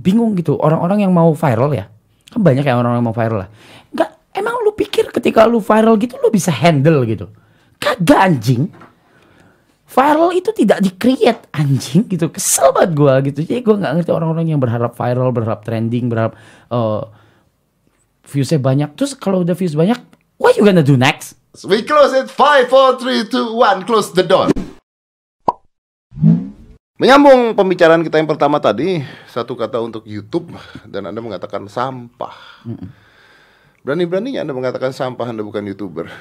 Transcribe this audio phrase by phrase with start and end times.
[0.00, 0.56] bingung gitu.
[0.56, 1.86] Orang-orang yang mau viral ya.
[2.32, 3.50] Kan banyak ya orang-orang yang mau viral lah.
[3.92, 7.28] Nggak emang lu pikir ketika lu viral gitu lu bisa handle gitu?
[7.76, 8.72] Kagak anjing.
[9.90, 12.32] Viral itu tidak di create anjing gitu.
[12.32, 13.38] Kesel banget gue gitu.
[13.44, 16.32] Jadi gue nggak ngerti orang-orang yang berharap viral berharap trending berharap
[16.72, 17.04] uh,
[18.24, 18.94] viewsnya banyak.
[18.96, 19.98] Terus kalau udah views banyak
[20.40, 21.36] what you gonna do next?
[21.66, 22.30] We close it.
[22.30, 24.54] 5, 4, 3, 2, 1 Close the door
[27.00, 30.52] Menyambung pembicaraan kita yang pertama tadi Satu kata untuk YouTube
[30.84, 32.36] Dan Anda mengatakan sampah
[33.80, 36.12] Berani-beraninya Anda mengatakan sampah Anda bukan YouTuber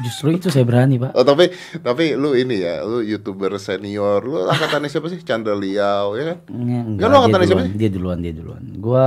[0.00, 1.52] justru itu saya berani pak Oh tapi
[1.84, 5.20] tapi lu ini ya, lu youtuber senior, lu angkatannya siapa sih?
[5.20, 6.38] Chandra Liao ya kan?
[6.48, 9.06] Nggak, Enggak, lu angkatannya siapa duluan, dia duluan dia duluan gua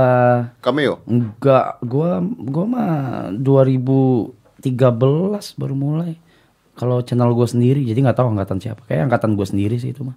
[0.62, 1.02] Cameo.
[1.04, 2.94] Enggak, gua gua mah
[3.34, 6.14] 2013 baru mulai.
[6.78, 8.86] Kalau channel gua sendiri, jadi nggak tahu angkatan siapa.
[8.86, 10.16] Kayak angkatan gua sendiri sih itu mah.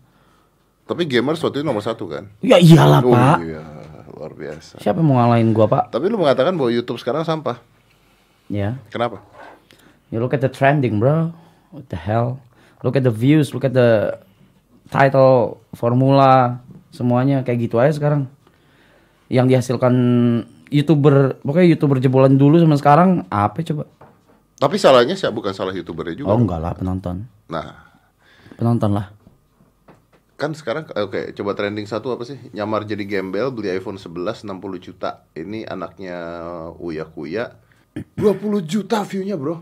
[0.89, 2.25] Tapi gamers waktu itu nomor satu kan?
[2.41, 3.37] Ya iyalah Oh pak.
[3.45, 3.61] iya,
[4.09, 4.81] luar biasa.
[4.81, 5.93] Siapa yang mau ngalahin gua pak?
[5.93, 7.61] Tapi lu mengatakan bahwa YouTube sekarang sampah.
[8.49, 9.21] Ya, Kenapa?
[10.09, 11.29] you look at the trending bro.
[11.69, 12.41] What the hell?
[12.81, 14.17] Look at the views, look at the
[14.89, 16.57] title, formula,
[16.89, 18.25] semuanya kayak gitu aja sekarang.
[19.29, 19.93] Yang dihasilkan
[20.73, 23.85] youtuber, pokoknya youtuber jebolan dulu sama sekarang apa coba?
[24.57, 26.33] Tapi salahnya sih bukan salah youtubernya juga.
[26.33, 27.85] Oh enggak lah penonton, Nah,
[28.57, 29.13] penonton lah.
[30.39, 32.39] Kan sekarang oke coba trending satu apa sih?
[32.49, 34.47] Nyamar jadi gembel beli iPhone 11 60
[34.79, 35.27] juta.
[35.33, 36.15] Ini anaknya
[36.75, 37.59] Uya Kuya
[38.15, 38.23] 20
[38.63, 39.59] juta view-nya, Bro.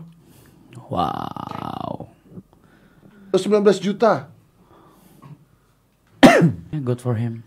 [0.86, 2.06] Wow.
[3.28, 4.30] Terus 19 juta.
[6.86, 7.42] Good for him.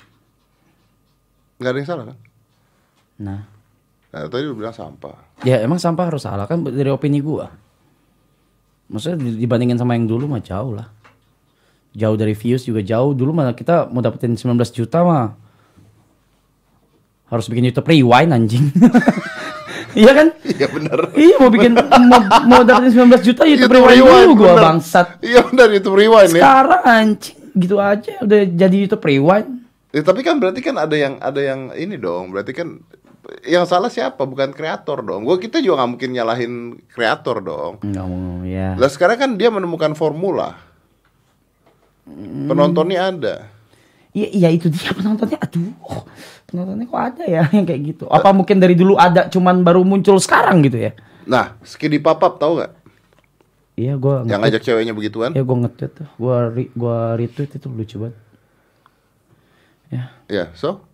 [1.55, 2.17] nggak ada yang salah kan?
[3.17, 3.41] Nah,
[4.11, 5.15] Nah, tadi lu bilang sampah.
[5.41, 7.47] ya emang sampah harus salah kan dari opini gua.
[8.85, 10.91] Maksudnya di- dibandingin sama yang dulu mah jauh lah.
[11.91, 13.11] Jauh dari views juga jauh.
[13.11, 15.35] Dulu mah kita mau dapetin 19 juta mah
[17.31, 18.67] harus bikin YouTube rewind anjing.
[19.91, 20.27] Iya kan?
[20.47, 20.99] Iya benar.
[21.19, 24.63] Iya mau bikin mau, mau dapetin 19 juta YouTube, rewind, dulu gua bener.
[24.63, 25.07] bangsat.
[25.19, 26.43] Iya benar YouTube rewind ya.
[26.47, 29.67] Sekarang anjing gitu aja udah jadi YouTube rewind.
[29.91, 32.31] Eh, tapi kan berarti kan ada yang ada yang ini dong.
[32.31, 32.79] Berarti kan
[33.43, 34.23] yang salah siapa?
[34.23, 35.27] Bukan kreator dong.
[35.27, 36.53] Gua kita juga nggak mungkin nyalahin
[36.87, 37.83] kreator dong.
[37.83, 38.79] Enggak mau ya.
[38.79, 40.70] Lah sekarang kan dia menemukan formula.
[42.47, 43.35] Penontonnya ada.
[44.11, 45.39] Iya, iya itu dia penontonnya.
[45.39, 45.71] Aduh,
[46.51, 48.05] penontonnya kok ada ya yang kayak gitu.
[48.11, 50.91] Apa mungkin dari dulu ada, cuman baru muncul sekarang gitu ya?
[51.23, 52.71] Nah, Skidi Papap tahu nggak?
[53.79, 55.31] Iya, gua Yang ngajak ceweknya begituan?
[55.31, 56.07] Ya gua nge-tweet tuh.
[56.19, 58.17] Gua re- gua retweet itu lucu banget.
[59.91, 60.03] Ya.
[60.27, 60.91] Ya, so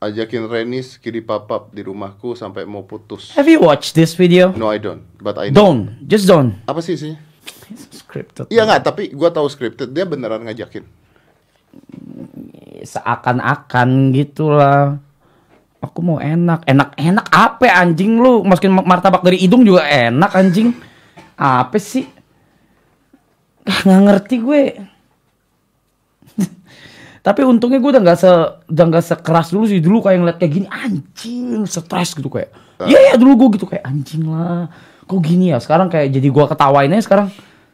[0.00, 3.36] ajakin Reni Skidi Papap di rumahku sampai mau putus.
[3.36, 4.48] Have you watched this video?
[4.56, 5.04] No, I don't.
[5.20, 5.76] But I know.
[5.76, 6.56] Don't, just don't.
[6.64, 7.20] Apa sih isinya?
[8.10, 8.50] Scripted.
[8.50, 9.94] Iya nggak, tapi gua tahu scripted.
[9.94, 10.82] Dia beneran ngajakin.
[12.82, 14.98] Seakan-akan gitulah.
[15.80, 18.42] Aku mau enak, enak-enak apa anjing lu?
[18.42, 20.74] Masukin martabak dari hidung juga enak anjing.
[21.38, 22.04] Apa sih?
[23.64, 24.62] Ah, Nggak ngerti gue.
[27.26, 28.30] Tapi untungnya gue udah nggak se
[28.74, 32.50] udah nggak sekeras dulu sih dulu kayak ngeliat kayak gini anjing stres gitu kayak.
[32.84, 34.68] Iya ya dulu gue gitu kayak anjing lah.
[35.06, 35.62] Kok gini ya?
[35.62, 37.28] Sekarang kayak jadi gue ketawain aja sekarang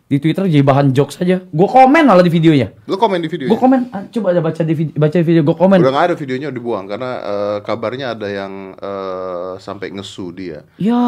[0.07, 1.43] di Twitter jadi bahan jokes aja.
[1.43, 2.71] Gue komen malah di videonya.
[2.87, 5.43] Lu komen di video Gue komen, ah, coba ada baca di video, baca di video
[5.43, 5.79] gue komen.
[5.83, 10.63] Udah nggak ada videonya dibuang karena eh, kabarnya ada yang eh, sampai ngesu dia.
[10.79, 11.03] Ya,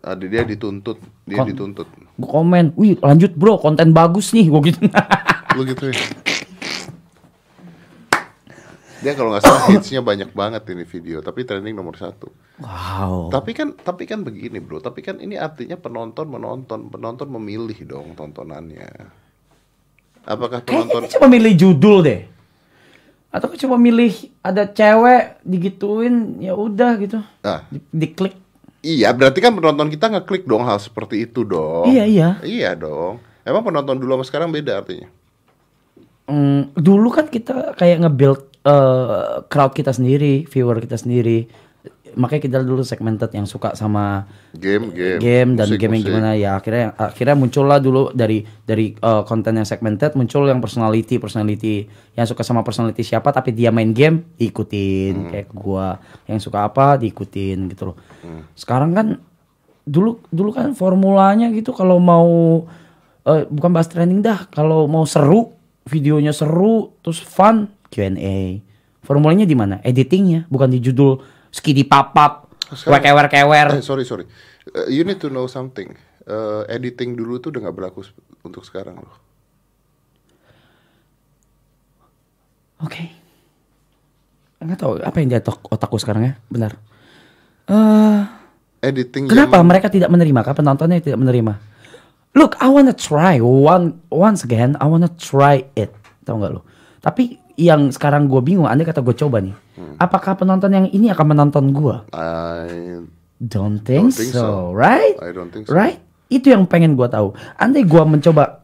[0.00, 0.96] Ada dia dituntut,
[1.26, 1.84] dia Kon- dituntut.
[1.90, 4.80] gue komen, wih lanjut bro, konten bagus nih, gue gitu.
[5.52, 5.98] Lu gitu ya.
[9.00, 12.28] Dia kalau nggak salah hitsnya banyak banget ini video, tapi trending nomor satu.
[12.60, 13.32] wow.
[13.32, 18.12] Tapi kan, tapi kan begini bro, tapi kan ini artinya penonton menonton, penonton memilih dong
[18.12, 19.08] tontonannya.
[20.28, 21.08] Apakah penonton?
[21.08, 22.20] Kayaknya coba milih judul deh.
[23.32, 24.12] Atau coba milih
[24.44, 28.34] ada cewek digituin, ya udah gitu, Nah, di, diklik.
[28.82, 31.88] iya berarti kan penonton kita ngeklik dong hal seperti itu dong.
[31.88, 32.28] Iya iya.
[32.44, 33.22] Iya dong.
[33.46, 35.08] Emang penonton dulu sama sekarang beda artinya?
[36.28, 41.48] Hmm, dulu kan kita kayak nge-build eh, crowd kita sendiri, viewer kita sendiri.
[42.10, 46.10] Makanya kita dulu segmented yang suka sama Game, game, game dan musik, game yang musik.
[46.10, 51.22] gimana ya akhirnya akhirnya muncullah dulu dari dari uh, konten yang segmented muncul yang personality
[51.22, 51.86] personality
[52.18, 55.30] yang suka sama personality siapa tapi dia main game diikutin Hmm.
[55.30, 57.96] kayak gua yang suka apa diikutin gitu loh
[58.58, 59.06] sekarang kan
[59.86, 62.66] dulu dulu kan formulanya gitu kalau mau
[63.22, 65.54] eh, bukan bahas trending dah kalau mau seru
[65.86, 68.62] videonya seru terus fun Q&A
[69.02, 71.18] formulanya di mana editingnya bukan di judul
[71.50, 74.24] skidi papap Sekarang- kewer kewer Eh, sorry sorry.
[74.70, 75.90] Eh, you need to know something.
[76.22, 78.06] Eh, editing dulu tuh udah nggak berlaku
[78.40, 79.16] untuk sekarang loh.
[82.80, 83.10] Oke.
[84.60, 86.34] Nggak tahu apa yang di otak otakku sekarang ya.
[86.46, 86.76] Benar.
[87.66, 88.20] Eh,
[88.80, 90.40] Editing kenapa zaman- mereka tidak menerima?
[90.40, 91.52] Kah penontonnya tidak menerima?
[92.32, 94.78] Look, I wanna try one once again.
[94.78, 95.90] I wanna try it.
[96.22, 96.62] Tahu nggak lo?
[97.02, 98.64] Tapi yang sekarang gue bingung.
[98.64, 99.96] Andai kata gue coba nih, Hmm.
[99.96, 101.96] apakah penonton yang ini akan menonton gue?
[102.10, 103.04] I
[103.36, 104.76] Don't think, Don't think so, so.
[104.76, 105.16] right?
[105.20, 105.72] I don't think so.
[105.72, 106.00] Right?
[106.28, 107.32] Itu yang pengen gue tahu.
[107.56, 108.60] Andai gue mencoba,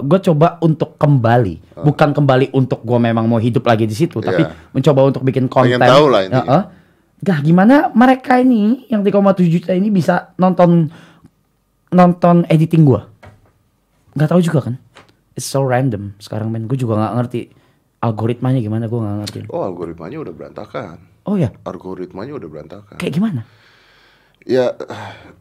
[0.00, 4.42] gue coba untuk kembali, bukan kembali untuk gue memang mau hidup lagi di situ, tapi
[4.42, 4.54] Iya.
[4.70, 5.78] mencoba untuk bikin konten.
[5.78, 6.46] Pengen tahu lah intinya.
[6.46, 6.62] Heeh.
[7.20, 10.88] Gah, gimana mereka ini yang 3,7 juta ini bisa nonton
[11.90, 13.02] nonton editing gue?
[14.14, 14.74] Gak tahu juga kan?
[15.34, 16.66] It's so random sekarang men.
[16.66, 17.40] Gue juga nggak ngerti
[18.00, 18.84] algoritmanya gimana.
[18.86, 19.40] Gue nggak ngerti.
[19.48, 20.96] Oh algoritmanya udah berantakan.
[21.28, 22.96] Oh ya, Algoritmanya udah berantakan.
[22.96, 23.44] kayak gimana?
[24.42, 24.72] Ya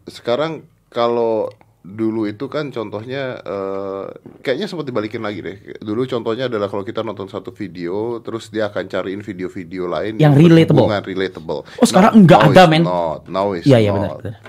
[0.06, 1.48] sekarang kalau
[1.80, 4.06] dulu itu kan contohnya eh,
[4.44, 5.58] kayaknya sempat dibalikin lagi deh.
[5.80, 10.36] Dulu contohnya adalah kalau kita nonton satu video terus dia akan cariin video-video lain Yang
[10.38, 10.84] relatable.
[10.84, 11.62] berhubungan, relatable.
[11.80, 12.84] Oh, sekarang nggak now ada, men.
[12.84, 13.22] Not.
[13.32, 13.98] Now it's Iya iya not.
[13.98, 14.18] benar.
[14.20, 14.42] benar.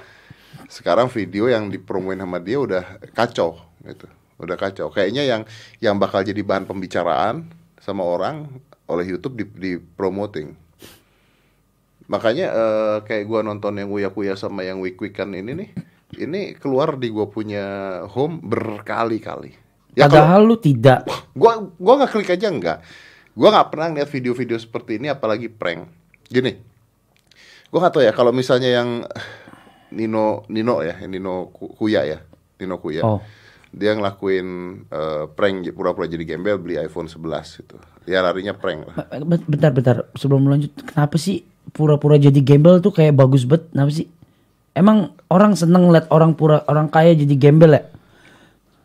[0.66, 2.82] Sekarang video yang dipromoin sama dia udah
[3.14, 3.54] kacau
[3.86, 4.06] gitu.
[4.36, 4.90] Udah kacau.
[4.90, 5.42] Kayaknya yang
[5.78, 7.46] yang bakal jadi bahan pembicaraan
[7.80, 8.46] sama orang
[8.86, 10.52] oleh YouTube di, di promoting.
[12.10, 15.70] Makanya eh, kayak gua nonton yang Uya Kuya sama yang Week Weekan ini nih,
[16.20, 17.64] ini keluar di gua punya
[18.10, 19.54] home berkali-kali.
[19.94, 21.06] Ya Padahal lu tidak.
[21.34, 22.78] gua gua nggak klik aja enggak.
[23.32, 25.86] Gua nggak pernah lihat video-video seperti ini apalagi prank.
[26.26, 26.58] Gini.
[27.70, 29.06] Gua nggak tahu ya kalau misalnya yang
[29.94, 32.18] Nino Nino ya, Nino Ku- Kuya ya.
[32.58, 33.06] Nino Kuya.
[33.06, 33.22] Oh.
[33.70, 34.46] Dia ngelakuin
[34.86, 37.18] eh, prank pura-pura jadi gembel beli iPhone 11
[37.62, 37.76] gitu.
[38.04, 38.94] Ya larinya prank lah.
[39.46, 39.96] Bentar, bentar.
[40.14, 43.70] Sebelum lanjut, kenapa sih pura-pura jadi gembel tuh kayak bagus banget?
[43.70, 44.06] Kenapa sih?
[44.70, 47.82] Emang orang seneng liat orang pura orang kaya jadi gembel ya?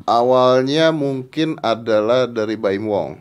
[0.05, 3.11] Awalnya mungkin adalah dari Baim Wong.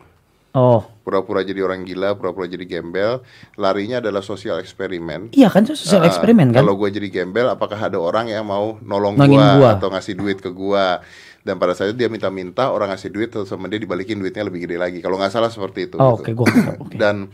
[0.55, 3.19] Oh, Pura-pura jadi orang gila, pura-pura jadi gembel.
[3.59, 5.35] Larinya adalah sosial eksperimen.
[5.35, 6.63] iya kan sosial Ah, eksperimen kan?
[6.63, 9.75] Kalau gue jadi gembel, apakah ada orang yang mau nolong gua.
[9.75, 11.03] atau ngasih duit ke gua?
[11.45, 14.65] Dan pada saat itu dia minta-minta orang ngasih duit terus sama dia dibalikin duitnya lebih
[14.65, 14.97] gede lagi.
[14.97, 16.01] Kalau nggak salah seperti itu.
[16.01, 16.33] Oh, gitu.
[16.33, 16.47] oke, gua.
[16.81, 16.97] Oke.
[16.97, 17.29] Dan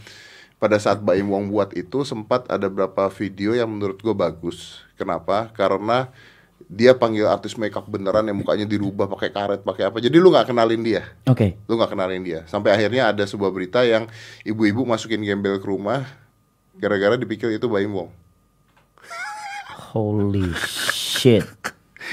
[0.60, 4.84] pada saat Baim Wong buat itu sempat ada beberapa video yang menurut gue bagus.
[5.00, 5.50] Kenapa?
[5.56, 6.12] Karena
[6.68, 9.98] dia panggil artis makeup beneran yang mukanya dirubah pakai karet, pakai apa.
[10.04, 11.58] Jadi lu nggak kenalin dia Oke.
[11.66, 14.08] lu nggak kenalin dia sampai akhirnya ada sebuah berita yang
[14.46, 16.06] ibu-ibu masukin gembel ke rumah
[16.80, 18.12] gara-gara dipikir itu Baim Wong
[19.92, 21.44] Holy shit.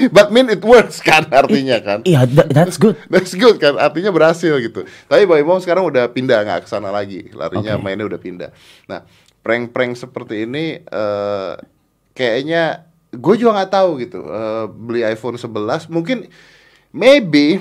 [0.09, 2.95] But mean it works kan artinya kan Iya, tha- that's good.
[3.13, 4.83] That's good kan, artinya berhasil gitu.
[5.05, 7.83] Tapi Baim Wong sekarang udah pindah nggak ke sana lagi, larinya Oke.
[7.83, 8.51] mainnya udah pindah.
[8.87, 9.03] Nah,
[9.43, 11.53] prank-prank seperti ini eh
[12.13, 14.21] kayaknya gue juga nggak tahu gitu.
[14.23, 16.29] Eh, beli iPhone 11 mungkin
[16.91, 17.59] maybe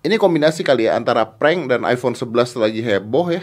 [0.00, 2.28] ini kombinasi kali ya antara prank dan iPhone 11
[2.60, 3.42] lagi heboh ya.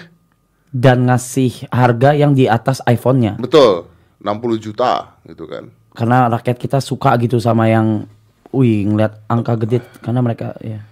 [0.71, 3.35] Dan ngasih harga yang di atas iPhone-nya.
[3.35, 3.89] Betul,
[4.21, 5.67] 60 juta gitu kan.
[5.91, 8.07] Karena rakyat kita suka gitu sama yang
[8.51, 10.83] wih ngeliat angka gede karena mereka ya.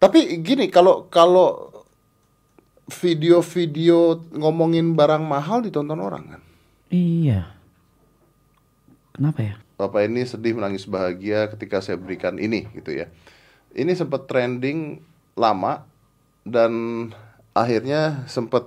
[0.00, 1.70] Tapi gini, kalau kalau
[2.90, 6.42] video-video ngomongin barang mahal ditonton orang kan.
[6.90, 7.54] Iya.
[9.14, 9.54] Kenapa ya?
[9.78, 13.06] Bapak ini sedih menangis bahagia ketika saya berikan ini gitu ya.
[13.70, 14.98] Ini sempat trending
[15.38, 15.86] lama
[16.42, 16.72] dan
[17.54, 18.66] akhirnya sempat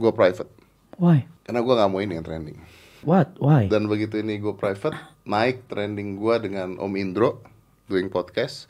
[0.00, 0.48] gue private
[0.96, 1.28] Why?
[1.44, 2.56] karena gue nggak mau ini yang trending.
[3.00, 3.40] What?
[3.40, 3.64] Why?
[3.72, 4.92] Dan begitu ini gue private
[5.24, 7.40] naik trending gue dengan Om Indro
[7.88, 8.68] doing podcast.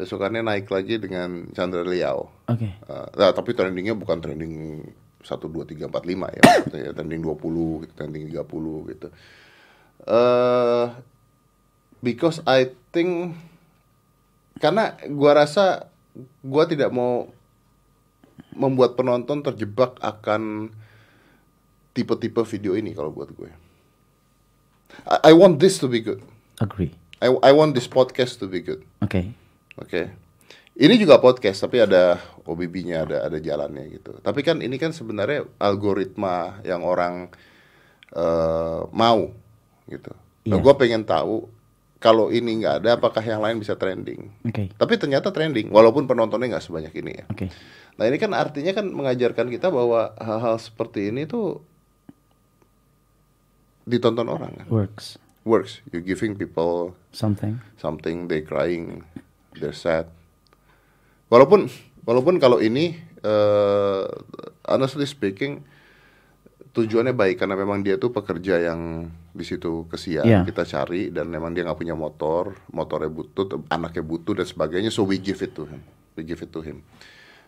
[0.00, 2.32] Besokannya naik lagi dengan Chandra Liao.
[2.48, 2.76] Oke.
[2.84, 4.84] Uh, nah, tapi trendingnya bukan trending
[5.24, 9.08] 1, 2, 3, 4, 5 ya Maksudnya Trending 20, gitu, trending 30 gitu
[10.06, 10.86] uh,
[11.98, 13.34] Because I think
[14.62, 15.90] Karena gua rasa
[16.46, 17.26] Gua tidak mau
[18.54, 20.70] Membuat penonton terjebak akan
[21.90, 23.65] Tipe-tipe video ini kalau buat gue
[25.06, 26.20] I, I want this to be good
[26.56, 26.92] Agree.
[27.20, 29.32] I, I want this podcast to be good Oke.
[29.76, 30.08] Oke.
[30.76, 34.12] Ini juga podcast tapi ada OBB-nya, ada ada jalannya gitu.
[34.20, 37.32] Tapi kan ini kan sebenarnya algoritma yang orang
[38.12, 39.32] eh, mau
[39.88, 40.12] gitu.
[40.46, 40.62] Nah, Iya.
[40.62, 41.48] gue pengen tahu
[41.96, 44.28] kalau ini nggak ada, apakah yang lain bisa trending?
[44.44, 44.68] Oke.
[44.76, 47.24] Tapi ternyata trending, walaupun penontonnya nggak sebanyak ini ya.
[47.32, 47.48] Oke.
[47.96, 51.64] Nah ini kan artinya kan mengajarkan kita bahwa hal-hal seperti ini tuh
[53.86, 54.66] ditonton orang kan.
[54.68, 55.16] Works.
[55.42, 55.78] Works.
[55.88, 57.62] You giving people Something.
[57.78, 59.06] something they crying
[59.54, 60.10] they're sad
[61.26, 61.70] walaupun
[62.02, 64.04] walaupun kalau ini eh
[64.66, 65.62] honestly speaking
[66.70, 70.40] tujuannya baik karena memang dia tuh pekerja yang di situ kesian Iya.
[70.44, 75.02] kita cari dan memang dia nggak punya motor motornya butuh anaknya butuh dan sebagainya so
[75.02, 75.80] we give it to him
[76.12, 76.84] we give it to him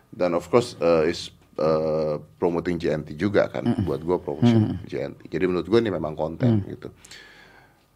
[0.09, 3.65] dan of course uh, is uh, promoting JNT juga kan.
[3.81, 6.93] Buat gue promotion JNT jadi menurut gue ini memang konten gitu.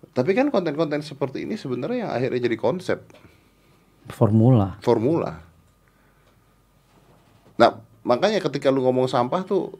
[0.09, 2.99] Tapi kan konten-konten seperti ini sebenarnya yang akhirnya jadi konsep.
[4.05, 4.77] Formula.
[4.79, 5.39] formula.
[7.55, 9.77] Nah makanya ketika lu ngomong sampah tuh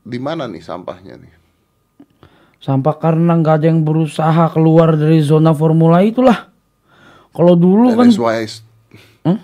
[0.00, 1.32] di mana nih sampahnya nih?
[2.56, 6.52] Sampah karena nggak ada yang berusaha keluar dari zona formula itulah.
[7.30, 8.64] Kalau dulu And kan why s-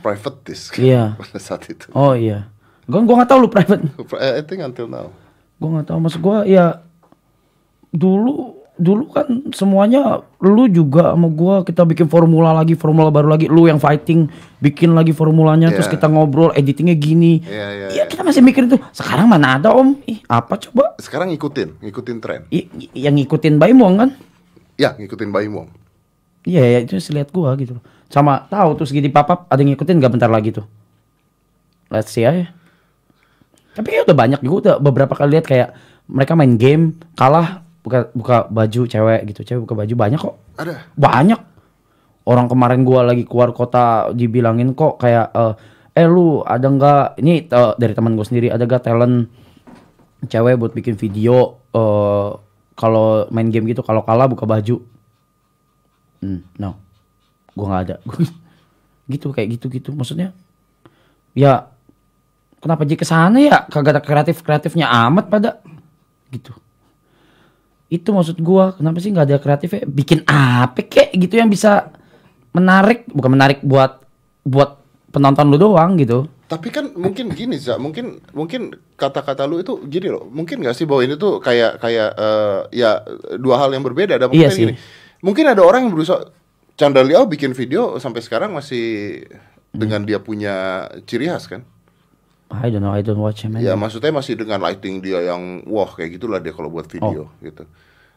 [0.01, 1.13] private this Iya.
[1.21, 1.87] pada saat itu.
[1.93, 2.49] Oh iya.
[2.87, 3.83] Gua gua nggak tahu lu private.
[4.39, 5.11] I think until now
[5.59, 6.81] Gua nggak tahu maksud gua ya
[7.91, 9.25] dulu dulu kan
[9.57, 14.29] semuanya lu juga sama gua kita bikin formula lagi formula baru lagi lu yang fighting
[14.61, 15.97] bikin lagi formulanya terus Iya.
[15.97, 19.97] kita ngobrol editingnya gini Iya, iya, ya kita masih mikir itu sekarang mana ada om
[20.05, 24.09] ih apa coba sekarang ngikutin ngikutin tren I- yang ngikutin Baimong kan
[24.77, 25.73] ya ngikutin Baimong
[26.47, 27.75] Iya ya itu lihat gua gitu.
[28.07, 30.63] Sama tahu terus gini papap ada yang ngikutin gak bentar lagi tuh.
[31.91, 32.55] Let's see aja.
[33.77, 35.69] Tapi kayak udah banyak juga udah beberapa kali lihat kayak
[36.09, 39.45] mereka main game kalah buka buka baju cewek gitu.
[39.45, 40.37] Cewek buka baju banyak kok.
[40.57, 41.41] ada Banyak.
[42.27, 45.55] Orang kemarin gua lagi keluar kota dibilangin kok kayak eh,
[46.01, 49.31] eh lu ada nggak ini eh, dari teman gue sendiri ada gak talent
[50.27, 52.29] cewek buat bikin video eh
[52.77, 54.83] kalau main game gitu kalau kalah buka baju
[56.21, 56.81] Hmm, no.
[57.55, 57.97] Gua nggak ada.
[59.13, 60.35] gitu kayak gitu-gitu maksudnya.
[61.37, 61.71] Ya
[62.61, 63.65] kenapa jadi ke sana ya?
[63.69, 65.51] Kagak ada kreatif-kreatifnya amat pada
[66.33, 66.53] gitu.
[67.87, 69.87] Itu maksud gua, kenapa sih nggak ada kreatifnya?
[69.87, 71.95] Bikin apa kek gitu yang bisa
[72.51, 74.03] menarik, bukan menarik buat
[74.43, 74.83] buat
[75.15, 76.27] penonton lu doang gitu.
[76.47, 80.31] Tapi kan mungkin gini Za, mungkin mungkin kata-kata lu itu gini loh.
[80.31, 83.03] Mungkin gak sih bahwa ini tuh kayak kayak eh, ya
[83.39, 84.15] dua hal yang berbeda.
[84.15, 84.63] Ada Iya mungkin sih.
[84.63, 84.75] gini.
[85.27, 86.31] Mungkin ada orang yang berusaha
[86.79, 89.25] Chandra Liao bikin video sampai sekarang masih
[89.75, 91.67] dengan dia punya ciri khas kan?
[92.47, 93.55] I don't know, I don't watch him.
[93.55, 93.89] Ya anymore.
[93.89, 97.43] maksudnya masih dengan lighting dia yang wah kayak gitulah dia kalau buat video Oh.
[97.43, 97.67] gitu.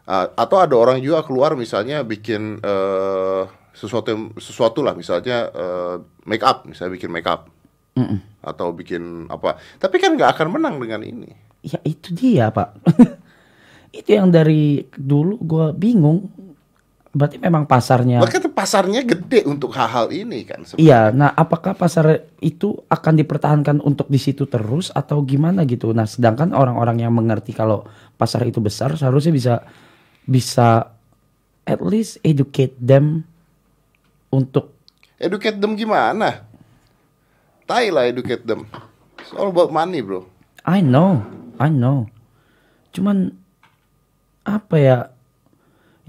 [0.05, 5.95] Ah, atau ada orang juga keluar misalnya bikin eh, sesuatu yang- sesuatu lah misalnya eh,
[6.25, 7.49] make up, misalnya bikin make up
[7.93, 8.21] Mm-mm.
[8.41, 9.57] atau bikin apa.
[9.75, 11.29] Tapi kan nggak akan menang dengan ini.
[11.61, 12.77] Ya itu dia pak.
[13.99, 16.29] itu yang dari dulu gua bingung.
[17.19, 18.23] Berarti memang pasarnya.
[18.23, 20.63] Bahkan pasarnya gede untuk hal-hal ini kan.
[20.63, 20.79] sebenarnya.
[20.79, 25.91] Iya, nah apakah pasar itu akan dipertahankan untuk di situ terus atau gimana gitu?
[25.91, 27.83] Nah, sedangkan orang-orang yang mengerti kalau
[28.15, 29.53] pasar itu besar seharusnya bisa
[30.23, 30.95] bisa
[31.67, 33.27] at least educate them
[34.31, 34.79] untuk
[35.19, 36.47] Educate them gimana?
[37.67, 38.63] Tai lah educate them.
[39.19, 40.23] It's all about money bro.
[40.63, 41.27] I know,
[41.59, 42.07] I know.
[42.95, 43.35] Cuman
[44.47, 44.97] apa ya?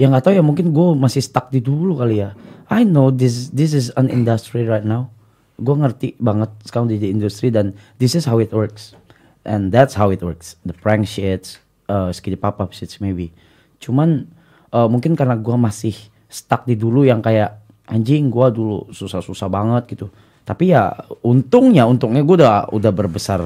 [0.01, 2.33] Ya nggak tahu ya mungkin gue masih stuck di dulu kali ya.
[2.73, 5.13] I know this this is an industry right now.
[5.61, 8.97] Gue ngerti banget sekarang di industri dan this is how it works.
[9.45, 10.57] And that's how it works.
[10.65, 11.61] The prank shits,
[11.93, 13.29] uh, skidi pop up shits maybe.
[13.77, 14.25] Cuman
[14.73, 15.93] uh, mungkin karena gue masih
[16.33, 20.09] stuck di dulu yang kayak anjing gue dulu susah-susah banget gitu.
[20.49, 23.45] Tapi ya untungnya untungnya gue udah udah berbesar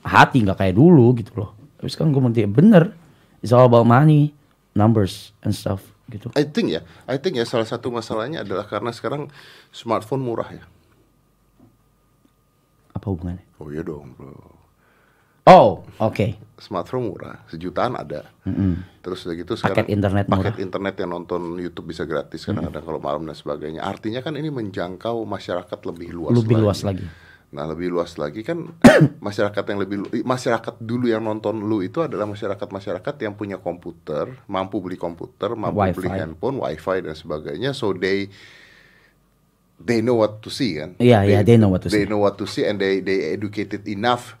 [0.00, 1.52] hati nggak kayak dulu gitu loh.
[1.76, 2.96] Tapi sekarang gue mengerti bener.
[3.44, 4.34] It's all about money,
[4.78, 6.30] numbers and stuff gitu.
[6.38, 9.26] I think ya, I think ya salah satu masalahnya adalah karena sekarang
[9.74, 10.64] smartphone murah ya.
[12.94, 13.42] Apa hubungannya?
[13.58, 14.56] Oh iya dong bro.
[15.48, 16.36] Oh, oke.
[16.60, 18.28] Smartphone murah, sejutaan ada.
[19.00, 20.66] Terus udah gitu Paket sekarang internet paket murah.
[20.68, 23.80] internet yang nonton YouTube bisa gratis kadang-kadang kalau malam dan sebagainya.
[23.80, 26.36] Artinya kan ini menjangkau masyarakat lebih luas.
[26.36, 27.04] Lebih luas lagi.
[27.48, 28.60] Nah lebih luas lagi kan
[29.24, 34.28] masyarakat yang lebih masyarakat dulu yang nonton lu itu adalah masyarakat masyarakat yang punya komputer,
[34.44, 36.20] mampu beli komputer, mampu beli Wifi.
[36.20, 37.72] handphone, wifi dan sebagainya.
[37.72, 38.28] So they
[39.78, 40.98] they know what to see kan?
[40.98, 42.10] Iya, iya, they know what to They see.
[42.10, 44.36] know what to see and they they educated enough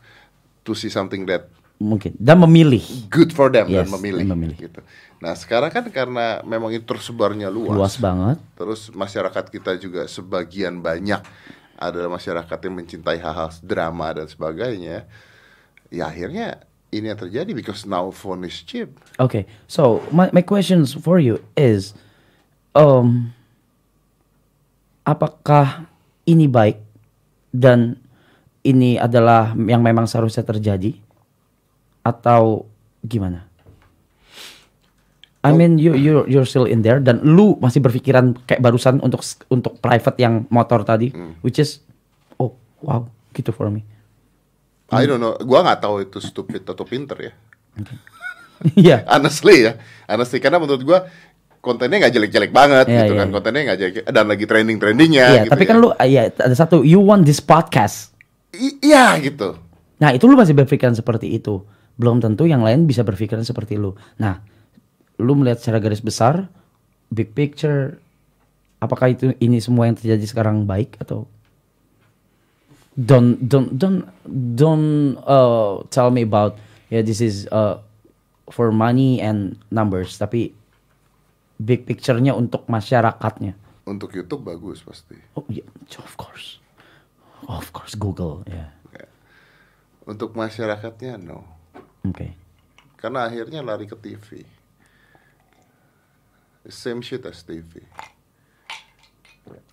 [0.62, 1.48] to see something that
[1.78, 2.10] Mungkin.
[2.12, 2.82] Dan memilih.
[3.06, 4.26] good for them dan Yes, memilih.
[4.26, 4.56] dan memilih.
[4.58, 4.80] Gitu.
[5.16, 8.36] Nah sekarang kan karena memang itu tersebarnya luas, Luas banget.
[8.52, 11.22] terus masyarakat kita juga sebagian banyak
[11.78, 15.06] adalah masyarakat yang mencintai hal-hal drama dan sebagainya.
[15.88, 18.92] Ya akhirnya ini yang terjadi because now phone is cheap.
[19.16, 21.96] Okay, so my my questions for you is,
[22.76, 23.32] um,
[25.06, 25.88] apakah
[26.28, 26.82] ini baik
[27.54, 27.96] dan
[28.60, 30.92] ini adalah yang memang seharusnya terjadi
[32.04, 32.68] atau
[33.00, 33.47] gimana?
[35.46, 39.22] I mean you you you're still in there dan lu masih berpikiran kayak barusan untuk
[39.48, 41.14] untuk private yang motor tadi,
[41.46, 41.78] which is
[42.42, 43.06] oh wow
[43.38, 43.86] gitu for me.
[44.90, 47.32] I don't know, gua nggak tahu itu stupid atau pinter ya.
[48.74, 49.06] Iya.
[49.06, 49.78] Honestly ya,
[50.10, 51.06] honestly karena menurut gua
[51.62, 53.20] kontennya nggak jelek-jelek banget Iya, gitu iya.
[53.22, 55.26] kan, kontennya nggak jelek dan lagi trending-trendingnya.
[55.30, 55.68] Iya, gitu tapi ya.
[55.70, 58.10] kan lu iya ada satu you want this podcast.
[58.82, 59.54] Iya gitu.
[60.02, 61.62] Nah itu lu masih berpikiran seperti itu.
[61.94, 63.94] Belum tentu yang lain bisa berpikiran seperti lu.
[64.18, 64.42] Nah,
[65.18, 66.46] lu melihat secara garis besar,
[67.10, 67.98] big picture,
[68.78, 71.26] apakah itu ini semua yang terjadi sekarang baik atau
[72.98, 74.02] don't don't don't
[74.54, 76.58] don't uh, tell me about
[76.90, 77.78] ya this is uh,
[78.50, 80.54] for money and numbers tapi
[81.58, 83.54] big picture-nya untuk masyarakatnya.
[83.86, 85.18] Untuk YouTube bagus pasti.
[85.34, 85.66] Oh yeah,
[85.98, 86.62] of course,
[87.50, 88.70] of course Google ya.
[90.08, 91.44] Untuk masyarakatnya no.
[92.06, 92.32] Oke.
[92.96, 94.57] Karena akhirnya lari ke TV.
[96.68, 97.80] Same shit as TV.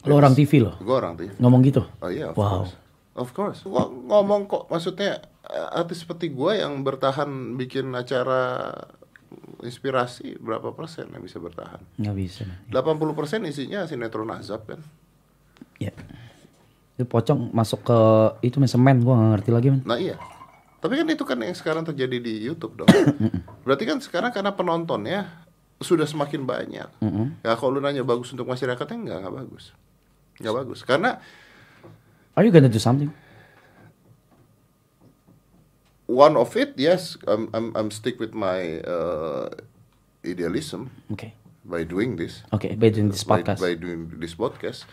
[0.06, 1.36] Lo orang TV lo Gue orang TV.
[1.36, 1.84] ngomong gitu.
[2.00, 2.64] Oh iya, of Wow.
[2.64, 2.74] course.
[3.16, 3.60] Of course.
[3.64, 8.72] Gua ngomong kok, maksudnya eh, artis seperti gue yang bertahan bikin acara
[9.62, 11.80] inspirasi berapa persen yang bisa bertahan?
[11.96, 12.44] Nggak bisa.
[12.70, 12.76] 80
[13.12, 14.80] persen isinya sinetron azab kan?
[15.76, 15.92] Ya.
[16.96, 18.00] Itu pocong masuk ke
[18.42, 19.82] itu men semen gua nggak ngerti lagi men.
[19.84, 20.16] Nah iya.
[20.80, 22.88] Tapi kan itu kan yang sekarang terjadi di YouTube dong.
[23.66, 25.45] Berarti kan sekarang karena penontonnya
[25.84, 26.90] sudah semakin banyak.
[27.44, 29.66] Ya kalau lu nanya bagus untuk masyarakatnya enggak, enggak bagus.
[30.40, 30.80] Enggak bagus.
[30.88, 31.20] Karena
[32.36, 33.12] Are you gonna do something?
[36.06, 39.50] one of it, yes, I'm I'm, I'm stick with my uh,
[40.22, 41.34] idealism Oke.
[41.66, 42.46] by doing this.
[42.54, 43.60] Oke, by doing this by, podcast.
[43.62, 44.86] by doing this podcast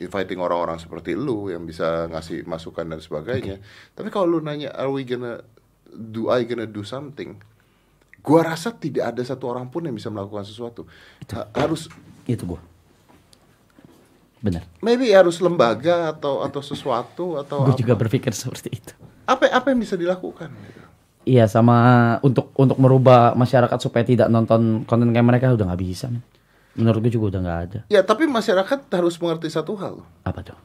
[0.00, 3.60] inviting orang-orang seperti lu yang bisa ngasih masukan dan sebagainya
[3.92, 5.44] tapi kalau lu nanya are we gonna
[5.92, 7.44] do I gonna do something
[8.22, 10.86] gua rasa tidak ada satu orang pun yang bisa melakukan sesuatu
[11.28, 11.90] Ha- harus
[12.22, 12.60] Itu gua.
[14.38, 14.66] Benar.
[14.78, 18.94] maybe harus lembaga atau atau sesuatu atau Gue apa juga berpikir seperti itu.
[19.22, 20.80] apa apa yang bisa dilakukan gitu.
[21.22, 21.78] Iya sama
[22.20, 26.26] untuk untuk merubah masyarakat supaya tidak nonton konten kayak mereka udah nggak bisa men.
[26.74, 27.80] Menurut gue juga udah nggak ada.
[27.86, 30.58] ya tapi masyarakat harus mengerti satu hal Apa tuh?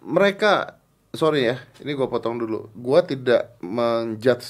[0.00, 0.78] mereka
[1.12, 4.46] sorry ya ini gua potong dulu gua tidak menjudge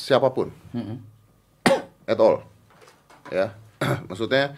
[0.00, 0.50] siapa pun
[2.04, 2.42] at all
[3.28, 3.54] ya
[4.08, 4.54] maksudnya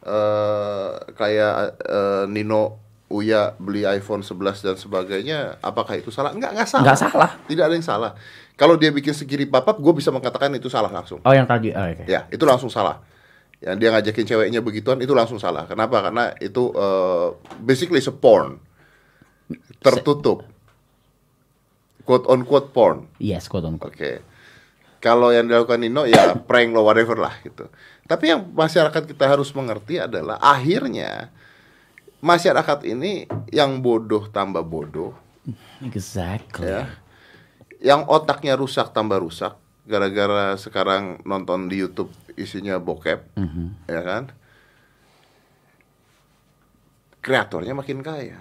[0.00, 2.78] eh kayak eh, Nino
[3.12, 7.30] Uya beli iPhone 11 dan sebagainya apakah itu salah enggak enggak salah Nggak salah.
[7.44, 8.12] tidak ada yang salah
[8.54, 11.72] kalau dia bikin segiri papap gue bisa mengatakan itu salah langsung Oh yang tadi.
[11.72, 12.04] Oh, oke.
[12.04, 13.00] Ya, itu langsung salah.
[13.58, 15.64] Yang dia ngajakin ceweknya begituan itu langsung salah.
[15.66, 15.98] Kenapa?
[16.04, 18.60] Karena itu eh, basically seporn.
[19.80, 20.46] Tertutup.
[22.02, 23.06] Quote on quote porn.
[23.22, 24.22] Yes, quote on Oke.
[25.02, 27.66] Kalau yang dilakukan Nino ya prank lo whatever lah gitu.
[28.06, 31.30] Tapi yang masyarakat kita harus mengerti adalah akhirnya
[32.22, 35.10] masyarakat ini yang bodoh tambah bodoh
[35.82, 36.70] Exactly.
[36.70, 36.86] ya.
[37.82, 43.34] Yang otaknya rusak tambah rusak gara-gara sekarang nonton di YouTube isinya bokep,
[43.90, 44.30] ya kan?
[47.18, 48.38] Kreatornya makin kaya.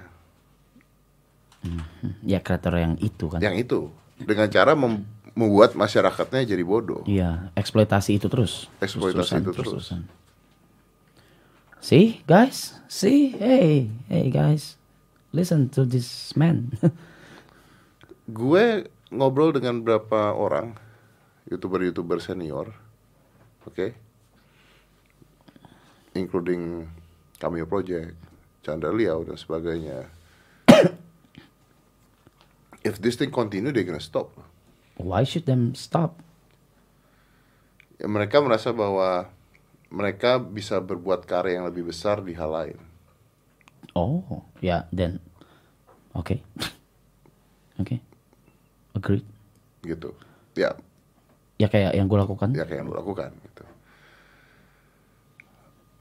[2.26, 3.38] Ya kreator yang itu kan.
[3.42, 3.80] Yang itu
[4.18, 7.06] dengan cara mem- membuat masyarakatnya jadi bodoh.
[7.08, 8.68] Iya, eksploitasi itu terus.
[8.84, 9.70] Eksploitasi Terus-terusan, itu terus.
[9.78, 10.02] terus-terusan.
[11.82, 14.78] See, guys, see, hey, hey guys,
[15.34, 16.70] listen to this man.
[18.30, 20.78] Gue ngobrol dengan beberapa orang
[21.50, 22.70] youtuber-youtuber senior,
[23.66, 23.98] oke,
[26.14, 26.86] including
[27.42, 28.14] Cameo Project,
[28.62, 30.06] Chandra Liao dan sebagainya.
[32.82, 34.34] If this thing continue, they're gonna stop.
[34.98, 36.18] Why should them stop?
[37.98, 39.30] Ya, mereka merasa bahwa
[39.88, 42.78] mereka bisa berbuat karya yang lebih besar di hal lain.
[43.92, 44.24] Oh,
[44.58, 45.20] ya, then,
[46.16, 46.40] oke,
[47.82, 47.96] oke,
[48.96, 49.26] agreed.
[49.82, 50.14] gitu
[50.54, 50.78] ya
[51.58, 52.54] Ya kayak yang gue lakukan.
[52.54, 53.66] ya kayak yang lu lakukan gitu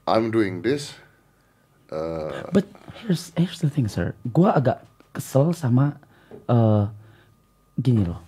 [0.07, 0.93] I'm doing this
[1.91, 2.65] uh, But
[3.01, 4.13] here's here's the thing, sir.
[4.25, 6.01] Gua agak kesel sama
[6.51, 6.83] eh
[7.79, 8.19] gini loh.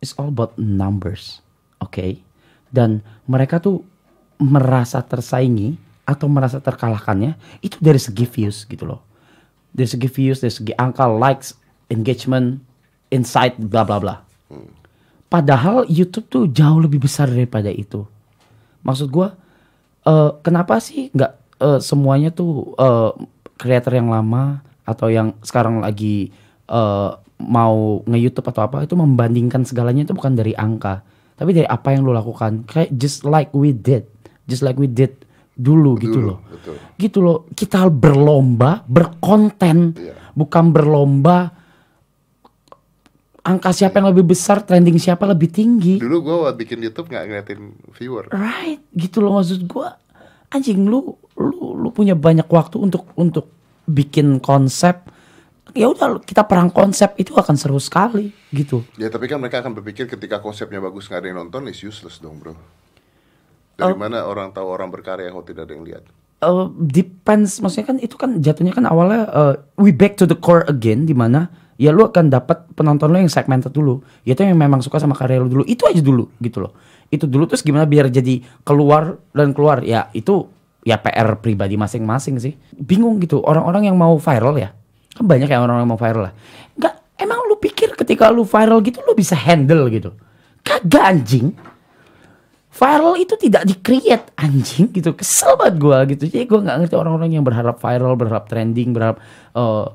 [0.00, 1.44] It's all about numbers,
[1.84, 2.16] oke?
[2.72, 3.84] Dan mereka tuh
[4.40, 5.76] merasa tersaingi
[6.08, 9.04] atau merasa terkalahkannya itu dari segi views gitu loh.
[9.70, 11.54] Dari segi views, dari segi angka likes,
[11.92, 12.58] engagement,
[13.12, 14.16] insight, bla bla bla.
[15.30, 18.02] Padahal YouTube tuh jauh lebih besar daripada itu.
[18.82, 19.36] Maksud gua
[20.08, 23.12] eh kenapa sih nggak eh, semuanya tuh eh,
[23.60, 26.34] creator yang lama atau yang sekarang lagi
[26.66, 31.00] eh, mau nge-YouTube atau apa itu membandingkan segalanya itu bukan dari angka,
[31.34, 32.66] tapi dari apa yang lo lakukan.
[32.66, 34.04] Kayak just like we did,
[34.44, 35.14] just like we did
[35.54, 36.38] dulu, gitu Dulu, loh.
[36.46, 36.74] betul.
[36.96, 37.38] Gitu loh.
[37.50, 40.14] Kita berlomba berkonten, Iya.
[40.32, 41.52] bukan berlomba
[43.40, 45.96] angka siapa yang lebih besar, trending siapa lebih tinggi.
[45.96, 47.60] dulu gue bikin YouTube nggak ngeliatin
[47.96, 49.96] viewer Right, gitu loh maksud gua.
[50.50, 53.48] Anjing lu lu lu punya banyak waktu untuk untuk
[53.90, 55.10] bikin konsep
[55.74, 58.82] ya udah kita perang konsep itu akan seru sekali gitu.
[58.98, 62.18] Ya tapi kan mereka akan berpikir ketika konsepnya bagus nggak ada yang nonton is useless
[62.18, 62.54] dong bro.
[63.78, 66.04] Dari mana orang tahu orang berkarya kalau tidak ada yang lihat?
[66.40, 70.64] Eh, depends maksudnya kan itu kan jatuhnya kan awalnya eh, we back to the core
[70.68, 74.80] again di mana ya lu akan dapat penonton lu yang segmented dulu yaitu yang memang
[74.84, 76.72] suka sama karya lu dulu itu aja dulu gitu loh
[77.12, 80.48] itu dulu terus gimana biar jadi keluar dan keluar ya itu
[80.84, 82.54] ya PR pribadi masing-masing sih.
[82.76, 84.70] Bingung gitu orang-orang yang mau viral ya.
[85.12, 86.34] Kan banyak ya orang-orang mau viral lah.
[86.76, 90.16] Nggak emang lu pikir ketika lu viral gitu lu bisa handle gitu?
[90.64, 91.52] Kagak anjing.
[92.70, 95.12] Viral itu tidak di-create anjing gitu.
[95.12, 96.22] Kesel banget gue gitu.
[96.30, 99.20] Jadi gue nggak ngerti orang-orang yang berharap viral berharap trending berharap
[99.52, 99.92] uh,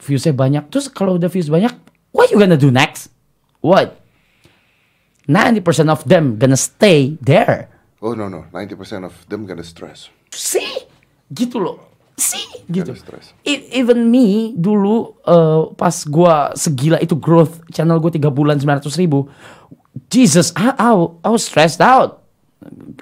[0.00, 0.66] viewsnya banyak.
[0.72, 1.70] Terus kalau udah views banyak
[2.10, 3.12] what you gonna do next?
[3.60, 4.00] What?
[5.30, 10.08] 90% of them gonna stay there Oh no no, 90% of them gonna stress.
[10.32, 10.88] see
[11.28, 11.78] gitu loh.
[12.16, 12.92] See gitu.
[12.96, 13.32] Stress.
[13.44, 18.88] E- even me dulu uh, pas gua segila itu growth channel gue tiga bulan 900
[19.00, 19.28] ribu
[20.12, 20.90] Jesus I, I,
[21.24, 22.24] I was stressed out.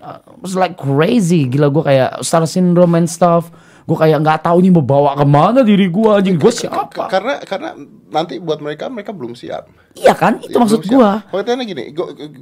[0.02, 1.50] I was like crazy.
[1.50, 3.50] Gila gue kayak star syndrome and stuff
[3.88, 7.40] gue kayak nggak tahu nih mau bawa ke mana diri gue anjing gue siapa Karena
[7.40, 7.72] karena
[8.12, 9.64] nanti buat mereka mereka belum siap.
[9.96, 11.85] iya kan itu Ya, maksud gue Pengertiannya gini,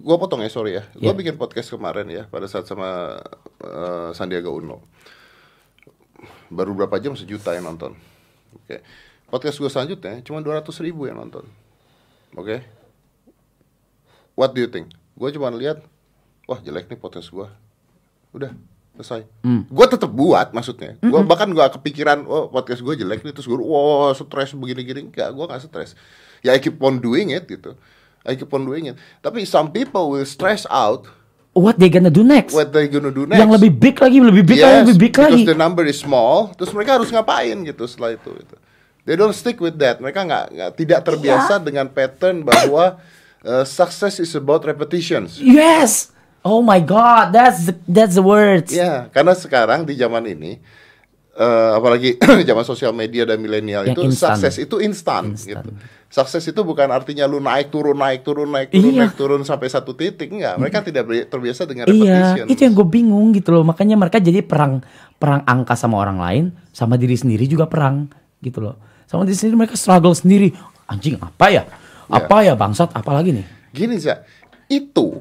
[0.03, 0.83] gua potong ya sorry ya.
[0.93, 1.15] Gua Iya.
[1.15, 3.23] bikin podcast kemarin ya pada saat sama
[3.63, 4.83] eh, Sandiaga Uno.
[6.49, 7.95] Baru berapa jam sejuta yang nonton.
[8.57, 8.83] Oke.
[9.27, 11.47] Podcast gua selanjutnya cuma 200 ribu yang nonton.
[12.35, 12.67] Oke.
[14.35, 14.91] What do you think?
[15.15, 15.79] Gua cuma lihat,
[16.45, 17.55] wah jelek nih podcast gua.
[18.31, 18.51] Udah
[18.97, 19.29] selesai.
[19.69, 20.97] Gua tetap buat maksudnya.
[20.99, 25.13] Gua bahkan gua kepikiran, oh podcast gua jelek nih terus gua, wah stres begini-gini.
[25.13, 25.93] Enggak, gua nggak stres.
[26.41, 27.77] Ya I keep on doing it gitu.
[28.25, 28.97] I keep on doing it.
[29.21, 31.07] Tapi some people will stress out
[31.57, 33.41] what they gonna do next what they gonna do next.
[33.41, 35.97] yang lebih big lagi lebih big lagi Yes, lebih big because lagi the number is
[35.97, 36.53] small.
[36.53, 38.29] Terus mereka harus ngapain gitu setelah itu.
[38.33, 38.57] gitu.
[39.07, 40.03] They don't stick with that.
[40.03, 42.99] Mereka nggak nggak- tidak terbiasa dengan pattern bahwa
[43.41, 45.39] uh, success is about repetitions.
[45.39, 46.11] yes
[46.47, 50.63] oh my god that's the, that's the words Ya, karena sekarang di zaman ini,
[51.35, 52.15] eh, apalagi
[52.49, 54.39] zaman sosial media dan milenial itu, instan.
[54.39, 55.35] sukses itu instan.
[55.35, 55.71] Gitu.
[56.07, 59.01] Sukses itu bukan artinya lu naik turun naik turun naik turun Iya.
[59.05, 60.55] naik turun sampai satu titik enggak.
[60.57, 61.99] Mereka tidak terbiasa dengan Iya,
[62.39, 62.47] repetition.
[62.47, 63.67] itu yang gue bingung gitu loh.
[63.67, 64.87] Makanya mereka jadi perang
[65.19, 68.07] perang angka sama orang lain, sama diri sendiri juga perang
[68.39, 68.79] gitu loh.
[69.05, 70.55] Sama diri sendiri mereka struggle sendiri.
[70.87, 71.67] Anjing apa ya?
[72.07, 72.95] Apa ya bangsat?
[72.95, 73.47] Apa lagi nih?
[73.75, 74.23] Gini Za,
[74.69, 75.19] itu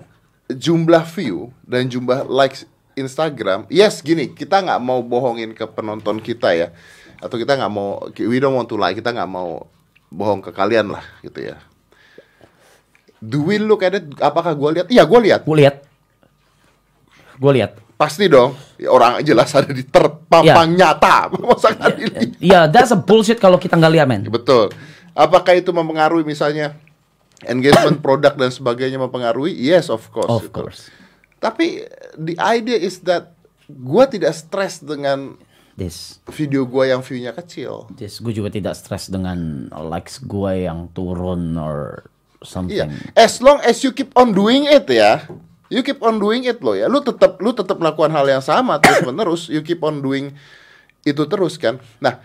[0.49, 6.55] jumlah view dan jumlah likes Instagram, yes gini, kita nggak mau bohongin ke penonton kita
[6.55, 6.71] ya,
[7.19, 9.67] atau kita nggak mau, we don't want to lie, kita nggak mau
[10.07, 11.59] bohong ke kalian lah gitu ya.
[13.19, 14.05] Do we look at it?
[14.21, 14.87] Apakah gue lihat?
[14.87, 15.41] Iya, gue lihat.
[15.43, 15.75] Gue lihat,
[17.35, 17.71] gue lihat.
[17.95, 18.55] Pasti dong.
[18.75, 21.31] Ya, Orang jelas ada di terpampang nyata.
[21.47, 22.37] Masa dilihat?
[22.43, 24.27] Iya, that's a bullshit kalau kita nggak lihat men.
[24.27, 24.71] Betul.
[25.15, 26.75] Apakah itu mempengaruhi misalnya
[27.43, 29.51] engagement produk dan sebagainya mempengaruhi?
[29.51, 30.31] Yes, of course.
[30.31, 30.55] Of gitu.
[30.55, 30.87] course.
[31.43, 31.83] Tapi
[32.15, 33.35] the idea is that
[33.67, 35.35] gua tidak stres dengan
[35.75, 37.91] This, video gua yang view-nya kecil.
[37.99, 42.07] this gue juga tidak stres dengan likes gue yang turun or
[42.47, 42.87] something.
[42.95, 45.27] Iya, as long as you keep on doing it ya.
[45.67, 46.87] You keep on doing it loh ya.
[46.87, 49.51] Lu tetap lu tetap melakukan hal yang sama terus menerus.
[49.51, 50.31] You keep on doing
[51.03, 51.81] itu terus kan.
[51.99, 52.21] Nah,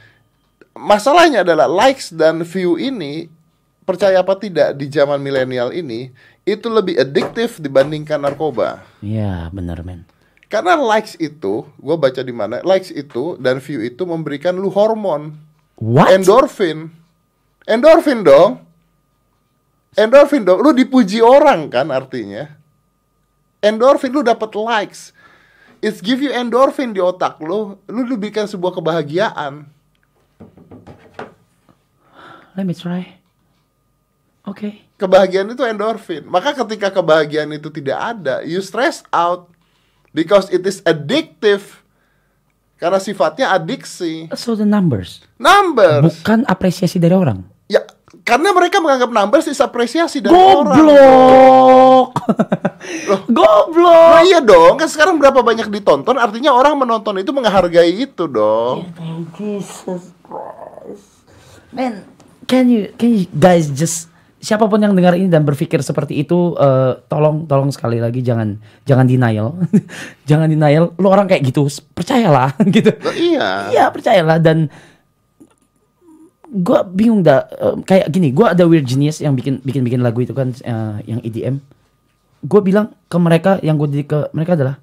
[0.76, 3.32] masalahnya adalah likes dan view ini
[3.90, 6.14] percaya apa tidak di zaman milenial ini
[6.46, 8.86] itu lebih adiktif dibandingkan narkoba.
[9.02, 10.06] Iya, bener men.
[10.50, 15.34] Karena likes itu, gue baca di mana, likes itu dan view itu memberikan lu hormon
[15.78, 16.10] What?
[16.10, 16.90] endorfin.
[17.64, 18.60] Endorfin dong.
[19.94, 20.58] Endorfin dong.
[20.60, 22.50] Lu dipuji orang kan artinya.
[23.62, 25.14] Endorfin lu dapat likes.
[25.80, 27.80] It's give you endorphin di otak lu.
[27.88, 29.64] Lu diberikan sebuah kebahagiaan.
[32.58, 33.19] Let me try.
[34.50, 34.84] Oke.
[34.98, 36.26] Kebahagiaan itu endorfin.
[36.28, 39.48] Maka ketika kebahagiaan itu tidak ada, you stress out
[40.12, 41.80] because it is addictive.
[42.76, 44.28] Karena sifatnya adiksi.
[44.36, 46.24] So the numbers, Numbers.
[46.24, 47.44] bukan apresiasi dari orang.
[47.68, 47.84] Ya,
[48.24, 50.80] karena mereka menganggap numbers is apresiasi dari orang.
[50.80, 52.08] Goblok.
[53.28, 54.08] Goblok.
[54.16, 58.88] Nah iya dong, kan sekarang berapa banyak ditonton, artinya orang menonton itu menghargai itu dong.
[59.36, 61.24] Jesus Christ.
[61.70, 62.02] Man,
[62.50, 64.09] can you can you guys just
[64.40, 68.56] siapa pun yang dengar ini dan berpikir seperti itu eh, tolong tolong sekali lagi jangan
[68.88, 69.54] jangan denial.
[70.28, 70.96] jangan denial.
[70.96, 72.90] Lu orang kayak gitu, percayalah gitu.
[72.90, 73.48] Nah, iya.
[73.68, 74.72] Iya, percayalah dan
[76.50, 80.24] gua bingung dah eh, kayak gini, gua ada weird genius yang bikin bikin bikin lagu
[80.24, 81.60] itu kan eh, yang EDM.
[82.40, 84.80] Gue bilang ke mereka yang gue ke mereka adalah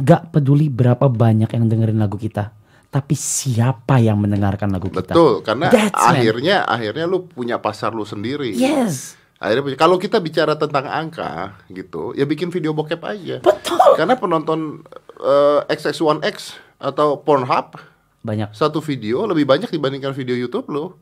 [0.00, 2.55] gak peduli berapa banyak yang dengerin lagu kita,
[2.96, 5.12] tapi siapa yang mendengarkan lagu kita?
[5.12, 6.16] Betul, karena That's man.
[6.16, 8.56] akhirnya akhirnya lu punya pasar lu sendiri.
[8.56, 9.20] Yes.
[9.36, 13.44] Akhirnya kalau kita bicara tentang angka gitu, ya bikin video bokep aja.
[13.44, 14.00] Betul.
[14.00, 14.80] Karena penonton
[15.20, 17.76] eh, XX1X atau Pornhub
[18.24, 18.56] Banyak.
[18.56, 20.96] satu video lebih banyak dibandingkan video YouTube lo.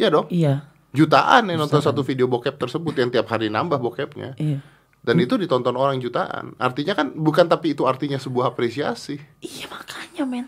[0.00, 0.32] Iya dong.
[0.32, 0.64] Iya.
[0.96, 4.32] Jutaan yang nonton satu video bokep tersebut yang tiap hari nambah bokepnya.
[4.40, 4.64] Iya.
[5.04, 6.56] Dan itu ditonton orang jutaan.
[6.56, 9.20] Artinya kan bukan tapi itu artinya sebuah apresiasi.
[9.44, 10.46] Iya makanya men.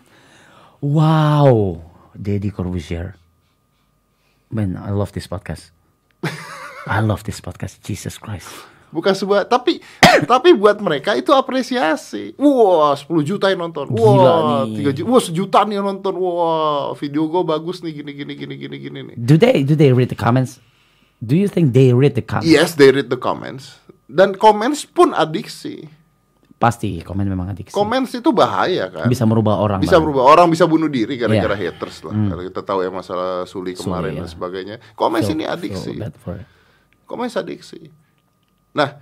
[0.81, 1.85] Wow,
[2.17, 3.13] Deddy Corbuzier.
[4.49, 5.69] Man, I love this podcast.
[6.89, 7.85] I love this podcast.
[7.85, 8.49] Jesus Christ.
[8.89, 9.83] Bukan sebuah tapi
[10.31, 12.33] tapi buat mereka itu apresiasi.
[12.41, 13.93] Wah, 10 juta yang nonton.
[13.93, 14.89] Nih.
[14.89, 15.05] 3 juta.
[15.05, 16.17] Wah, sejuta nih yang nonton.
[16.17, 19.15] Wah, video gue bagus nih gini gini gini gini gini nih.
[19.21, 20.57] Do they do they read the comments?
[21.21, 22.49] Do you think they read the comments?
[22.49, 23.81] Yes, they read the comments.
[24.07, 25.83] Dan comments pun adiksi.
[26.57, 27.69] Pasti komen memang adiksi.
[27.69, 29.05] Comments itu bahaya kan.
[29.05, 29.77] Bisa merubah orang.
[29.77, 30.09] bisa Bang.
[30.09, 31.69] berubah orang bisa bunuh diri gara-gara Iya.
[31.69, 34.23] haters lah Kalau kita tahu ya masalah Suli kemarin ya.
[34.23, 36.15] dan sebagainya komen Feel- ini adiksi it.
[37.03, 37.93] komen adiksi
[38.73, 38.97] nah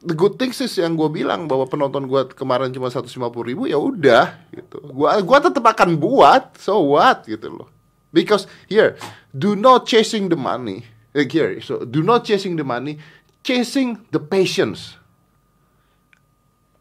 [0.00, 3.10] the good things is yang gue bilang bahwa penonton gue kemarin cuma 150
[3.42, 7.68] ribu ya udah gitu gua gua tetap akan buat so what gitu loh
[8.10, 8.94] because here
[9.30, 12.96] do not chasing the money like here so do not chasing the money
[13.42, 14.96] chasing the patience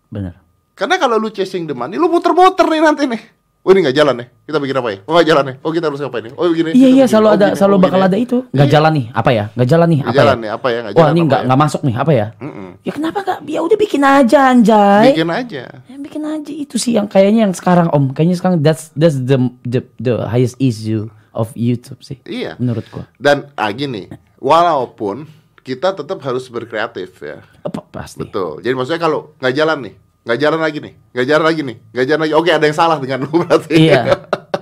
[0.07, 0.35] Bener.
[0.73, 3.21] Karena kalau lu chasing the money, lu muter-muter nih nanti nih.
[3.61, 4.27] Oh ini nggak jalan nih.
[4.43, 4.97] Kita bikin apa ya?
[5.05, 5.55] Oh nggak jalan nih.
[5.61, 6.33] Oh kita harus ngapain nih?
[6.33, 6.69] Oh begini.
[6.73, 7.59] Iya iya selalu Oh, ada begini.
[7.61, 8.37] selalu Oh, bakal ada itu.
[8.49, 8.73] Nggak Iya.
[8.73, 9.43] jalan nih apa ya?
[9.53, 10.41] Nggak jalan nih Nggak apa jalan ya?
[10.41, 10.79] nih apa ya?
[10.81, 11.45] Nggak Wah jalan ini apa nggak ya?
[11.45, 12.27] nggak masuk nih apa ya?
[12.41, 12.69] Mm-mm.
[12.81, 13.39] Ya kenapa nggak?
[13.45, 15.05] Ya udah bikin aja anjay.
[15.13, 15.63] Bikin aja.
[15.85, 18.11] Ya, bikin aja itu sih yang kayaknya yang sekarang om.
[18.11, 22.17] Kayaknya sekarang that's that's the the the highest issue of YouTube sih.
[22.25, 22.57] Iya.
[22.57, 23.05] Menurut gua.
[23.15, 24.09] Dan ah, gini,
[24.41, 25.29] walaupun
[25.61, 27.45] kita tetap harus berkreatif ya.
[27.61, 28.21] Apa pasti.
[28.21, 28.59] Betul.
[28.59, 29.93] Jadi maksudnya kalau nggak jalan nih,
[30.25, 32.33] nggak jalan lagi nih, nggak jalan lagi nih, nggak jalan lagi.
[32.33, 33.73] Oke ada yang salah dengan lu berarti.
[33.73, 34.01] Iya.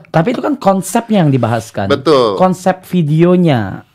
[0.09, 1.87] Tapi itu kan konsepnya yang dibahaskan.
[1.87, 2.33] Betul.
[2.35, 3.85] Konsep videonya,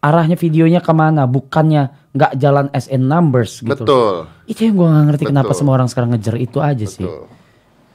[0.00, 1.28] arahnya videonya ke mana?
[1.28, 3.84] Bukannya nggak jalan as in numbers gitu.
[3.84, 4.14] Betul.
[4.48, 5.58] Itu yang gua nggak ngerti kenapa Betul.
[5.60, 7.04] semua orang sekarang ngejar itu aja sih.
[7.04, 7.28] Betul.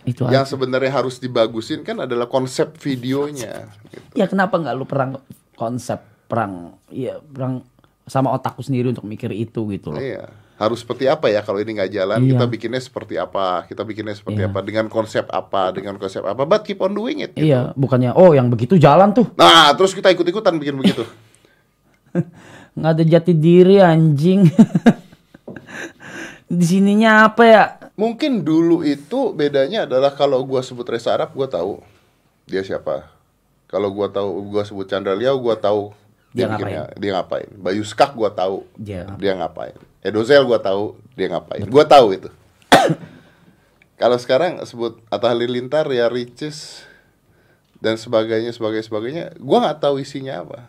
[0.04, 0.52] Itu Yang aja.
[0.54, 3.71] sebenarnya harus dibagusin kan adalah konsep videonya.
[3.89, 4.19] gitu.
[4.19, 5.17] Ya kenapa nggak lu perang
[5.56, 5.97] konsep
[6.28, 6.76] perang?
[6.88, 7.63] Iya perang
[8.04, 10.00] sama otakku sendiri untuk mikir itu gitu loh.
[10.00, 12.20] Iya, harus seperti apa ya kalau ini nggak jalan?
[12.20, 12.30] Iya.
[12.36, 13.63] Kita bikinnya seperti apa?
[13.63, 14.52] Kita bikinnya seperti Iya.
[14.52, 14.60] apa?
[14.60, 15.72] Dengan konsep apa?
[15.72, 16.44] Dengan konsep apa?
[16.44, 17.32] But keep on doing it.
[17.32, 17.48] gitu.
[17.48, 21.08] Iya, bukannya oh yang begitu jalan tuh Nah, terus kita ikut-ikutan bikin begitu.
[22.76, 24.50] nggak ada jati diri anjing.
[26.54, 27.63] Di sininya apa ya?
[27.94, 31.82] Mungkin dulu itu bedanya adalah kalau gua sebut Reza Arab, gua tahu
[32.46, 33.10] dia siapa.
[33.66, 35.94] Kalau gua tahu gua sebut Chandra Liao, gua tahu
[36.34, 37.50] Dia dia, bikinnya, dia ngapain.
[37.62, 39.78] Bayu Skak gua tahu Dia dia ngapain.
[40.02, 41.62] Edozel gua tahu dia ngapain.
[41.69, 42.30] Gua tahu itu.
[44.02, 46.82] Kalau sekarang sebut Atta Halilintar ya Ricis
[47.78, 50.60] dan sebagainya sebagainya sebagainya, gua nggak tahu isinya apa.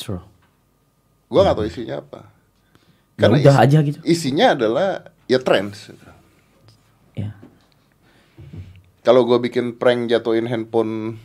[0.00, 0.24] True.
[1.28, 2.20] Gua nggak tahu isinya apa.
[3.20, 3.98] Ya udah isi- aja gitu.
[4.02, 5.92] Isinya adalah ya trends.
[7.12, 7.36] Ya.
[9.04, 11.20] Kalau gua bikin prank jatuhin handphone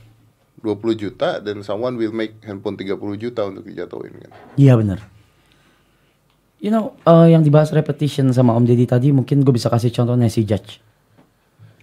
[0.66, 4.32] 20 juta dan someone will make handphone 30 juta untuk dijatuhin kan.
[4.58, 5.00] Iya bener.
[6.58, 10.18] You know, eh, yang dibahas repetition sama Om Deddy tadi mungkin gue bisa kasih contoh
[10.18, 10.82] Nancy Judge.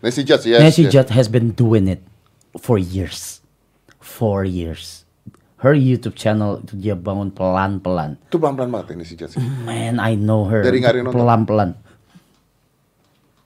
[0.03, 0.59] Nancy Judge yes.
[0.59, 0.92] Nancy yes.
[0.99, 2.03] Judge has been doing it
[2.59, 3.38] for years.
[4.03, 5.07] Four years.
[5.62, 8.18] Her YouTube channel itu dia bangun pelan-pelan.
[8.27, 9.38] Itu pelan-pelan banget ini si Judge.
[9.62, 10.66] Man, I know her.
[10.66, 11.79] Dari nggak pelan-pelan.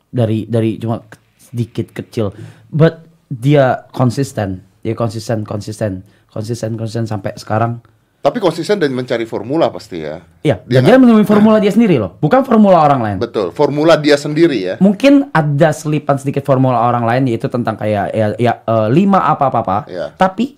[0.09, 1.05] Dari dari cuma
[1.37, 2.33] sedikit kecil,
[2.73, 7.83] but dia konsisten, dia konsisten, konsisten, konsisten, konsisten sampai sekarang.
[8.23, 10.19] Tapi konsisten dan mencari formula pasti ya.
[10.43, 13.17] Iya, Dia dan dia menemui formula dia sendiri loh, bukan formula orang lain.
[13.19, 14.75] Betul, formula dia sendiri ya.
[14.79, 19.87] Mungkin ada selipan sedikit formula orang lain yaitu tentang kayak ya, ya eh, lima apa-apa-apa.
[19.87, 20.07] Iya.
[20.15, 20.55] Tapi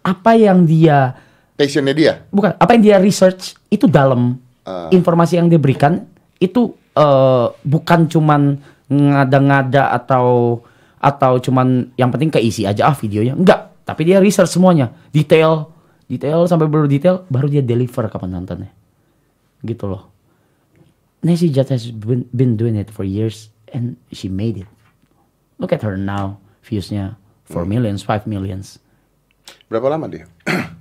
[0.00, 1.12] apa yang dia
[1.60, 2.24] Passionnya dia.
[2.32, 4.92] bukan apa yang dia research itu dalam Ah.
[4.92, 6.04] informasi yang dia berikan
[6.36, 10.60] itu eh, bukan cuman ngada-ngada atau
[10.96, 15.72] atau cuman yang penting keisi aja ah videonya enggak tapi dia research semuanya detail
[16.06, 18.72] detail sampai baru detail baru dia deliver ke penontonnya
[19.64, 20.08] gitu loh
[21.20, 24.70] Nancy Judd has been, been doing it for years and she made it
[25.60, 28.80] look at her now viewsnya 4 millions 5 millions
[29.70, 30.26] Berapa lama dia?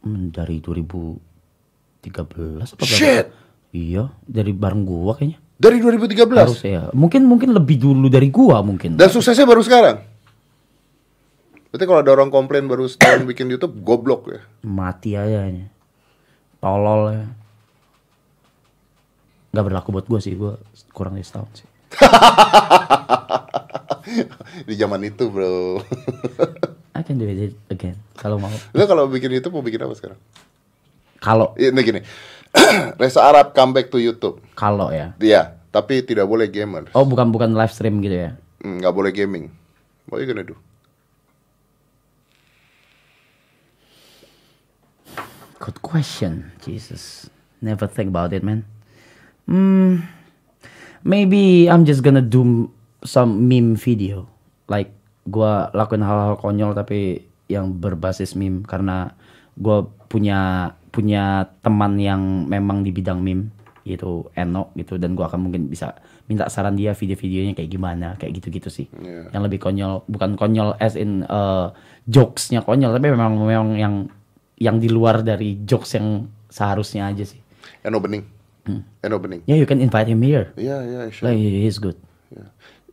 [0.00, 2.88] Hmm, dari 2013 apa berapa?
[2.88, 3.28] Shit.
[3.76, 5.36] Iya, dari bareng gua kayaknya.
[5.60, 6.40] Dari 2013.
[6.40, 6.88] Harus ya.
[6.96, 8.96] Mungkin mungkin lebih dulu dari gua mungkin.
[8.96, 10.00] Dan suksesnya baru sekarang.
[11.70, 14.42] Berarti kalau ada orang komplain baru setahun bikin YouTube, goblok ya.
[14.60, 15.70] Mati aja ini.
[16.58, 17.24] Tolol ya.
[19.50, 20.58] Gak berlaku buat gua sih, gua
[20.90, 21.68] kurang dari setahun sih.
[24.66, 25.78] Di zaman itu, bro.
[26.98, 28.50] I can do it again kalau mau.
[28.74, 30.18] Lo kalau bikin YouTube mau bikin apa sekarang?
[31.22, 32.00] Kalau Ini gini.
[33.00, 34.42] Reza Arab comeback to YouTube.
[34.52, 35.14] kalau ya.
[35.16, 36.90] Dia, tapi tidak boleh gamer.
[36.92, 38.30] Oh bukan bukan live stream gitu ya.
[38.60, 39.54] Hmm, Nggak boleh gaming.
[40.10, 40.58] What are you gonna do?
[45.60, 46.56] Good question.
[46.64, 47.28] Jesus.
[47.60, 48.64] Never think about it, man.
[49.44, 50.08] Hmm.
[51.04, 52.72] Maybe I'm just gonna do
[53.04, 54.24] some meme video.
[54.72, 54.92] Like
[55.28, 59.12] gua lakuin hal-hal konyol tapi yang berbasis meme karena
[59.60, 63.52] gua punya punya teman yang memang di bidang meme
[63.84, 65.92] gitu Eno gitu dan gua akan mungkin bisa
[66.28, 69.32] minta saran dia video-videonya kayak gimana kayak gitu-gitu sih Iya.
[69.34, 71.72] yang lebih konyol bukan konyol as in uh,
[72.06, 73.94] jokesnya konyol tapi memang memang yang
[74.60, 77.40] yang di luar dari jokes yang seharusnya aja sih.
[77.80, 78.22] Eno Bening.
[79.00, 79.40] Eno Bening.
[79.48, 80.52] Yeah, you can invite him here.
[80.54, 81.32] Iya, iya, sure.
[81.32, 81.96] Like he's good.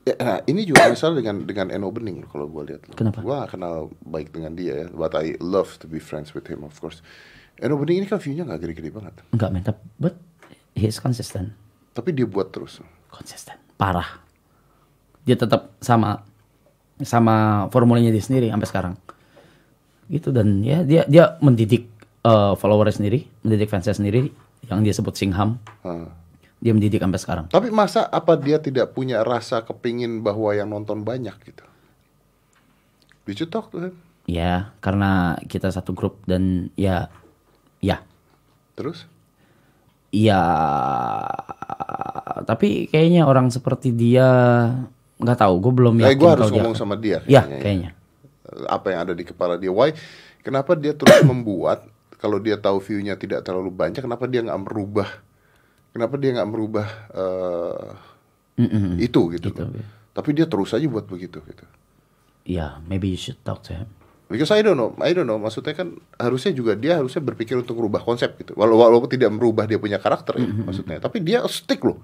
[0.08, 2.88] Ya, nah, ini juga masalah dengan dengan Eno Bening loh, kalau gue lihat.
[2.96, 3.20] Kenapa?
[3.20, 6.64] Gua nggak kenal baik dengan dia ya, but I love to be friends with him
[6.64, 7.04] of course.
[7.60, 9.68] Eno Bening ini kan view-nya nggak gede-gede banget, Enggak men,
[10.00, 10.16] but
[10.72, 11.52] he is consistent.
[11.92, 12.80] tapi dia buat terus.
[13.12, 13.60] Konsisten.
[13.76, 14.22] Parah.
[15.28, 16.24] Dia tetap sama
[17.04, 18.94] sama formulanya dia sendiri sampai sekarang.
[20.08, 21.88] Gitu dan ya dia dia mendidik
[22.24, 24.32] uh, follower sendiri, mendidik fansnya sendiri
[24.68, 25.60] yang dia sebut Singham.
[25.84, 26.08] Hah.
[26.58, 27.46] Dia mendidik sampai sekarang.
[27.54, 31.66] Tapi masa apa dia tidak punya rasa kepingin bahwa yang nonton banyak gitu?
[33.30, 33.94] Did you talk to him?
[34.28, 37.08] Ya, karena kita satu grup dan ya
[37.80, 38.04] ya
[38.78, 39.10] Terus?
[40.14, 40.40] Ya,
[42.46, 44.28] tapi kayaknya orang seperti dia
[45.18, 45.54] nggak tahu.
[45.60, 46.22] Gue belum Kayak yakin.
[46.22, 47.18] gue harus kalau dia- ngomong sama dia.
[47.26, 47.60] Ya, kayaknya.
[47.60, 47.90] kayaknya.
[48.66, 49.70] Apa yang ada di kepala dia?
[49.70, 49.94] Why?
[50.42, 51.86] Kenapa dia terus membuat?
[52.18, 55.10] Kalau dia tahu view-nya tidak terlalu banyak, kenapa dia nggak merubah?
[55.94, 57.90] Kenapa dia nggak merubah eh,
[58.98, 59.54] itu gitu?
[59.54, 59.70] loh.
[60.18, 61.66] Tapi dia terus aja buat begitu gitu.
[62.42, 63.86] Ya, maybe you should talk to him.
[64.28, 65.40] Because I don't know, I don't know.
[65.40, 68.58] Maksudnya kan harusnya juga dia harusnya berpikir untuk merubah konsep gitu.
[68.60, 70.98] Walau walaupun tidak merubah dia punya karakter ya, maksudnya.
[71.00, 72.02] Tapi dia stick loh.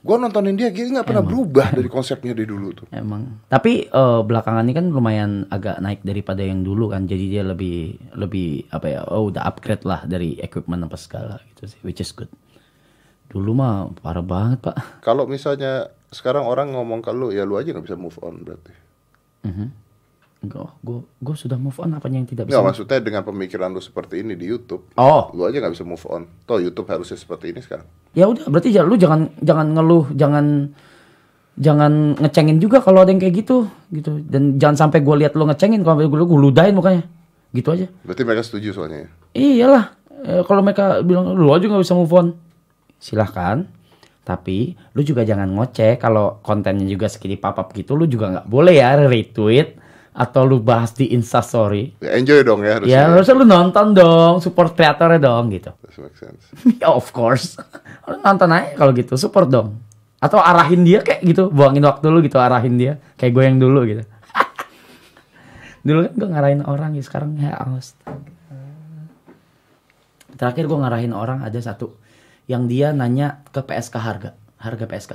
[0.00, 2.86] Gua nontonin dia, dia nggak pernah berubah dari konsepnya dari dulu tuh.
[2.88, 3.44] Emang.
[3.52, 7.04] Tapi eh, belakangan ini kan lumayan agak naik daripada yang dulu kan.
[7.04, 9.00] Jadi dia lebih lebih apa ya?
[9.12, 12.32] Oh, udah upgrade lah dari equipment apa segala gitu sih, which is good.
[13.28, 15.04] Dulu mah parah banget pak.
[15.04, 18.74] Kalau misalnya sekarang orang ngomong ke lu, ya lu aja nggak bisa move on berarti.
[20.40, 22.54] Enggak, gue gue sudah move on apanya yang tidak bisa.
[22.54, 26.00] Nggak maksudnya dengan pemikiran lu seperti ini di YouTube, Oh, lu aja nggak bisa move
[26.06, 26.24] on.
[26.42, 27.84] Toh YouTube harusnya seperti ini sekarang.
[28.10, 30.72] ya udah berarti ja- lu jangan jangan ngeluh, jangan
[31.54, 35.44] jangan ngecengin juga kalau ada yang kayak gitu gitu dan jangan sampai gue lihat lu
[35.44, 37.04] ngecengin kalau gue gue ludahin mukanya
[37.52, 39.04] gitu aja Berarti mereka setuju soalnya.
[39.04, 39.08] ya?
[39.36, 39.84] iyalah
[40.20, 42.36] Eh, kalau mereka bilang lu aja nggak bisa move on
[42.94, 43.64] silahkan
[44.20, 48.74] tapi lu juga jangan ngoceh kalau kontennya juga sekini papap gitu lu juga nggak boleh
[48.74, 49.79] ya retweet
[50.10, 52.90] atau lu bahas di instastory Ya, enjoy dong ya harusnya.
[52.92, 56.42] ya harusnya lu nonton dong support kreatornya dong gitu That makes sense.
[56.82, 57.54] ya of course.
[58.06, 59.78] Lu nonton aja kalau gitu, support dong.
[60.18, 62.98] Atau arahin dia kayak gitu, buangin waktu lu gitu, arahin dia.
[63.14, 64.02] Kayak gue yang dulu gitu.
[65.86, 68.18] dulu kan gue ngarahin orang ya sekarang ya astaga.
[70.34, 71.96] Terakhir gue ngarahin orang ada satu
[72.46, 75.12] yang dia nanya ke PSK harga, harga PSK.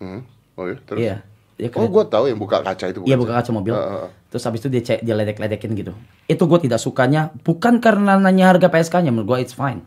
[0.00, 0.22] Hmm.
[0.56, 0.98] Oh ya, terus.
[0.98, 1.16] Iya.
[1.60, 3.04] Dia Oh, gua tahu yang buka kaca itu.
[3.04, 3.76] Iya buka kaca mobil.
[3.76, 4.08] Ah.
[4.32, 5.92] Terus habis itu dia cek, dia ledek-ledekin gitu.
[6.24, 9.84] Itu gue tidak sukanya bukan karena nanya harga PSK-nya menurut gue it's fine.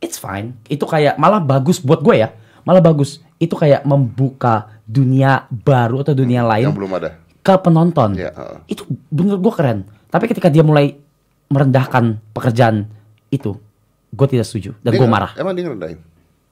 [0.00, 0.56] It's fine.
[0.66, 2.32] Itu kayak malah bagus buat gue ya.
[2.62, 3.20] Malah bagus.
[3.36, 7.10] Itu kayak membuka dunia baru atau dunia lain Yang belum ada.
[7.42, 8.16] ke penonton.
[8.16, 8.58] Iya, ah.
[8.64, 9.78] Itu menurut gue keren.
[10.08, 10.94] Tapi ketika dia mulai
[11.48, 12.86] merendahkan pekerjaan
[13.28, 13.58] itu,
[14.08, 15.98] gue tidak setuju dan gue marah Emang dia ngerendahin?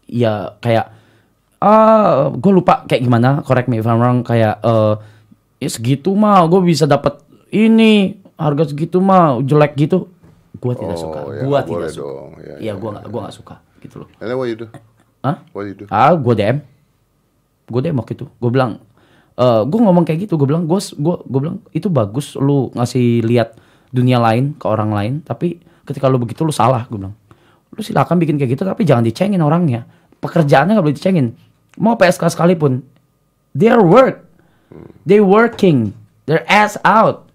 [0.04, 0.90] ya kayak
[1.60, 4.94] ah gue lupa kayak gimana correct me if I'm wrong kayak eh
[5.60, 7.20] ya segitu mah gue bisa dapat
[7.52, 10.08] ini harga segitu mah jelek gitu.
[10.56, 12.08] Gue tidak Oh, suka ya, gue tidak suka.
[12.16, 12.30] dong.
[12.40, 14.08] Ya, iya ya, gue nggak gue nggak suka gitu loh.
[14.16, 14.66] And then what you do?
[15.20, 15.36] Hah?
[15.52, 15.84] What you do?
[15.88, 16.56] ah gue dm
[17.66, 18.26] gue dm waktu itu.
[18.40, 18.80] Gue bilang
[19.36, 23.20] eh gue ngomong kayak gitu gue bilang gue gue gue bilang itu bagus lu ngasih
[23.20, 23.60] lihat
[23.92, 27.12] dunia lain ke orang lain tapi ketika lu begitu lu salah gue bilang.
[27.70, 29.84] Lu silakan bikin kayak gitu tapi jangan dicengin orangnya.
[30.20, 31.26] Pekerjaannya nggak boleh dicengin
[31.76, 32.82] mau PSK sekalipun
[33.54, 34.26] their work
[35.06, 35.94] they working
[36.26, 37.30] their ass out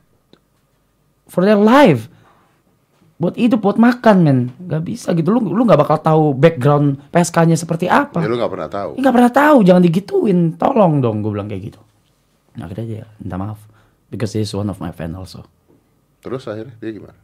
[1.28, 2.08] for their life
[3.16, 7.56] buat hidup buat makan men nggak bisa gitu lu lu nggak bakal tahu background PSK-nya
[7.56, 9.00] seperti apa Ya lu gak pernah tahu.
[9.00, 10.40] Ya, nggak pernah tahu, jangan digituin.
[10.60, 11.82] Tolong dong, gue bilang kayak gitu.
[12.60, 13.60] Nah, akhirnya dia minta maaf.
[14.12, 15.48] Because he is one of my fan also.
[16.20, 17.16] Terus akhirnya dia gimana?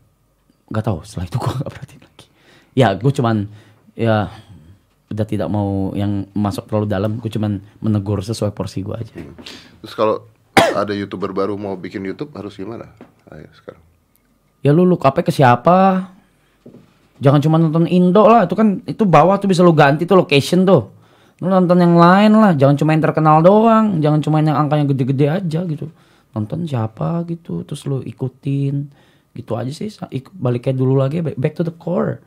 [0.71, 2.25] Gak tahu, setelah itu gue gak perhatiin lagi.
[2.71, 3.51] Ya, gue cuman,
[3.99, 4.31] ya
[5.11, 7.19] udah tidak mau yang masuk terlalu dalam.
[7.19, 9.13] Gue cuman menegur sesuai porsi gue aja.
[9.83, 10.23] Terus kalau
[10.55, 12.87] ada youtuber baru mau bikin YouTube harus gimana?
[13.27, 13.83] Ayo sekarang.
[14.63, 16.09] Ya lu look up ke siapa?
[17.21, 20.65] Jangan cuma nonton Indo lah, itu kan itu bawah tuh bisa lu ganti tuh location
[20.65, 20.89] tuh.
[21.37, 25.25] Lu nonton yang lain lah, jangan cuma yang terkenal doang, jangan cuma yang angkanya gede-gede
[25.29, 25.89] aja gitu.
[26.33, 28.89] Nonton siapa gitu, terus lu ikutin.
[29.37, 32.21] Gitu aja sih, Ik- balik kayak dulu lagi, back to the core.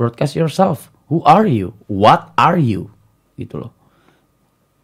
[0.00, 0.88] Broadcast yourself.
[1.08, 1.72] Who are you?
[1.88, 2.92] What are you?
[3.40, 3.72] Gitu loh.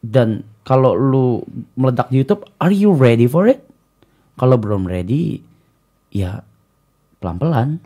[0.00, 1.44] Dan kalau lu
[1.76, 3.60] meledak di YouTube, are you ready for it?
[4.34, 5.38] Kalau belum ready,
[6.14, 6.40] ya
[7.18, 7.82] pelan-pelan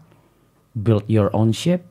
[0.77, 1.83] build your own ship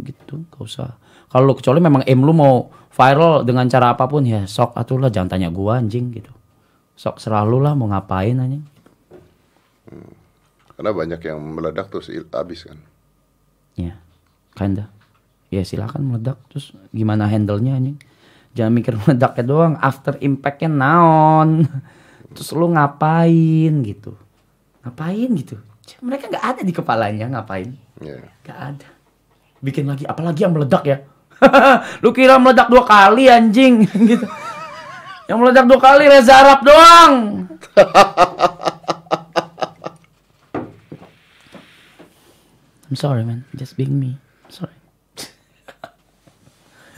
[0.00, 0.96] gitu gak usah
[1.32, 5.36] kalau kecuali memang aim lu mau viral dengan cara apa pun ya sok atulah jangan
[5.36, 6.32] tanya gua anjing gitu
[6.96, 8.64] sok selalu lah mau ngapain anjing
[10.76, 12.76] Karena banyak yang meledak terus habis kan.
[13.80, 13.96] ya
[14.52, 14.92] kinda
[15.56, 17.96] ya silakan meledak terus gimana handle-nya anjing
[18.52, 21.64] jangan mikir meledaknya doang after impact-nya naon
[22.36, 24.12] terus lu ngapain gitu
[24.84, 25.56] ngapain gitu
[26.04, 28.28] mereka nggak ada di kepalanya ngapain Iya.
[28.44, 28.88] Gak ada.
[29.64, 30.98] Bikin lagi, apalagi yang meledak ya.
[32.04, 34.26] Lu kira meledak dua kali anjing gitu.
[35.26, 37.14] Yang meledak dua kali Reza Arab doang.
[42.86, 44.20] I'm sorry man, just being me.
[44.46, 44.70] Sorry.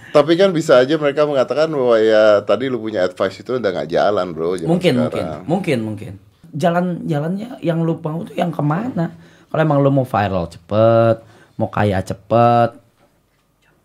[0.09, 3.91] Tapi kan bisa aja mereka mengatakan bahwa ya tadi lu punya advice itu udah nggak
[3.93, 4.57] jalan bro.
[4.57, 5.43] Mungkin, mungkin, sekarang.
[5.45, 6.13] mungkin, mungkin.
[6.55, 9.13] Jalan jalannya yang lu mau tuh yang ke mana?
[9.49, 11.17] Kalau emang lu mau viral cepet,
[11.61, 12.77] mau kaya cepet,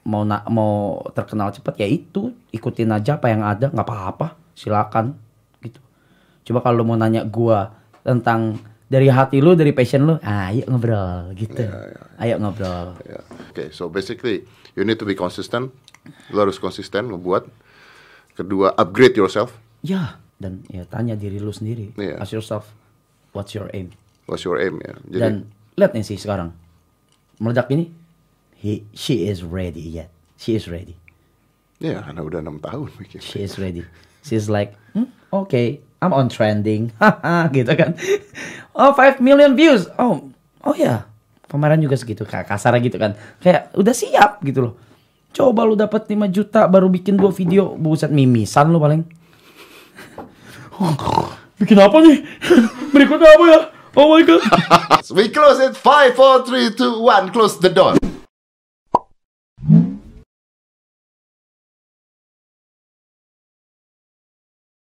[0.04, 5.16] mau na- mau terkenal cepet ya itu ikutin aja apa yang ada nggak apa-apa silakan
[5.64, 5.80] gitu
[6.44, 7.72] coba kalau lu mau nanya gua
[8.04, 8.60] tentang
[8.92, 11.64] dari hati lu dari passion lu ah, ayo ngobrol gitu
[12.20, 13.24] ayo ngobrol Ya.
[13.50, 14.44] Oke, so basically
[14.76, 15.72] you need to be consistent.
[16.32, 17.48] Lu harus konsisten ngebuat.
[18.34, 19.54] Kedua, upgrade yourself.
[19.84, 22.20] ya dan ya tanya diri lu sendiri Iya.
[22.20, 22.72] ask yourself
[23.36, 23.92] what's your aim
[24.28, 24.96] What's your aim ya?
[25.12, 25.34] Jadi dan
[25.76, 26.56] lihat nih sih sekarang
[27.40, 27.92] meledak ini
[28.56, 30.08] he she is ready yet
[30.40, 30.96] she is ready
[31.84, 33.20] ya karena udah enam tahun bikin.
[33.20, 33.84] she is ready.
[34.24, 37.92] She's like, hmm, okay, I'm on trending, haha, gitu kan.
[38.72, 39.92] Oh, 5 million views.
[40.00, 40.32] Oh,
[40.64, 41.04] oh ya,
[41.52, 43.20] kemarin juga segitu, kasar gitu kan.
[43.44, 44.74] Kayak udah siap gitu loh.
[45.34, 49.02] Coba lu dapat 5 juta baru bikin dua video, buset mimisan lu paling.
[51.60, 52.22] bikin apa nih?
[52.94, 53.60] Berikutnya apa ya?
[53.98, 54.42] Oh my god.
[55.18, 55.74] We close it.
[55.74, 57.34] Five, four, three, two, one.
[57.34, 57.98] Close the door.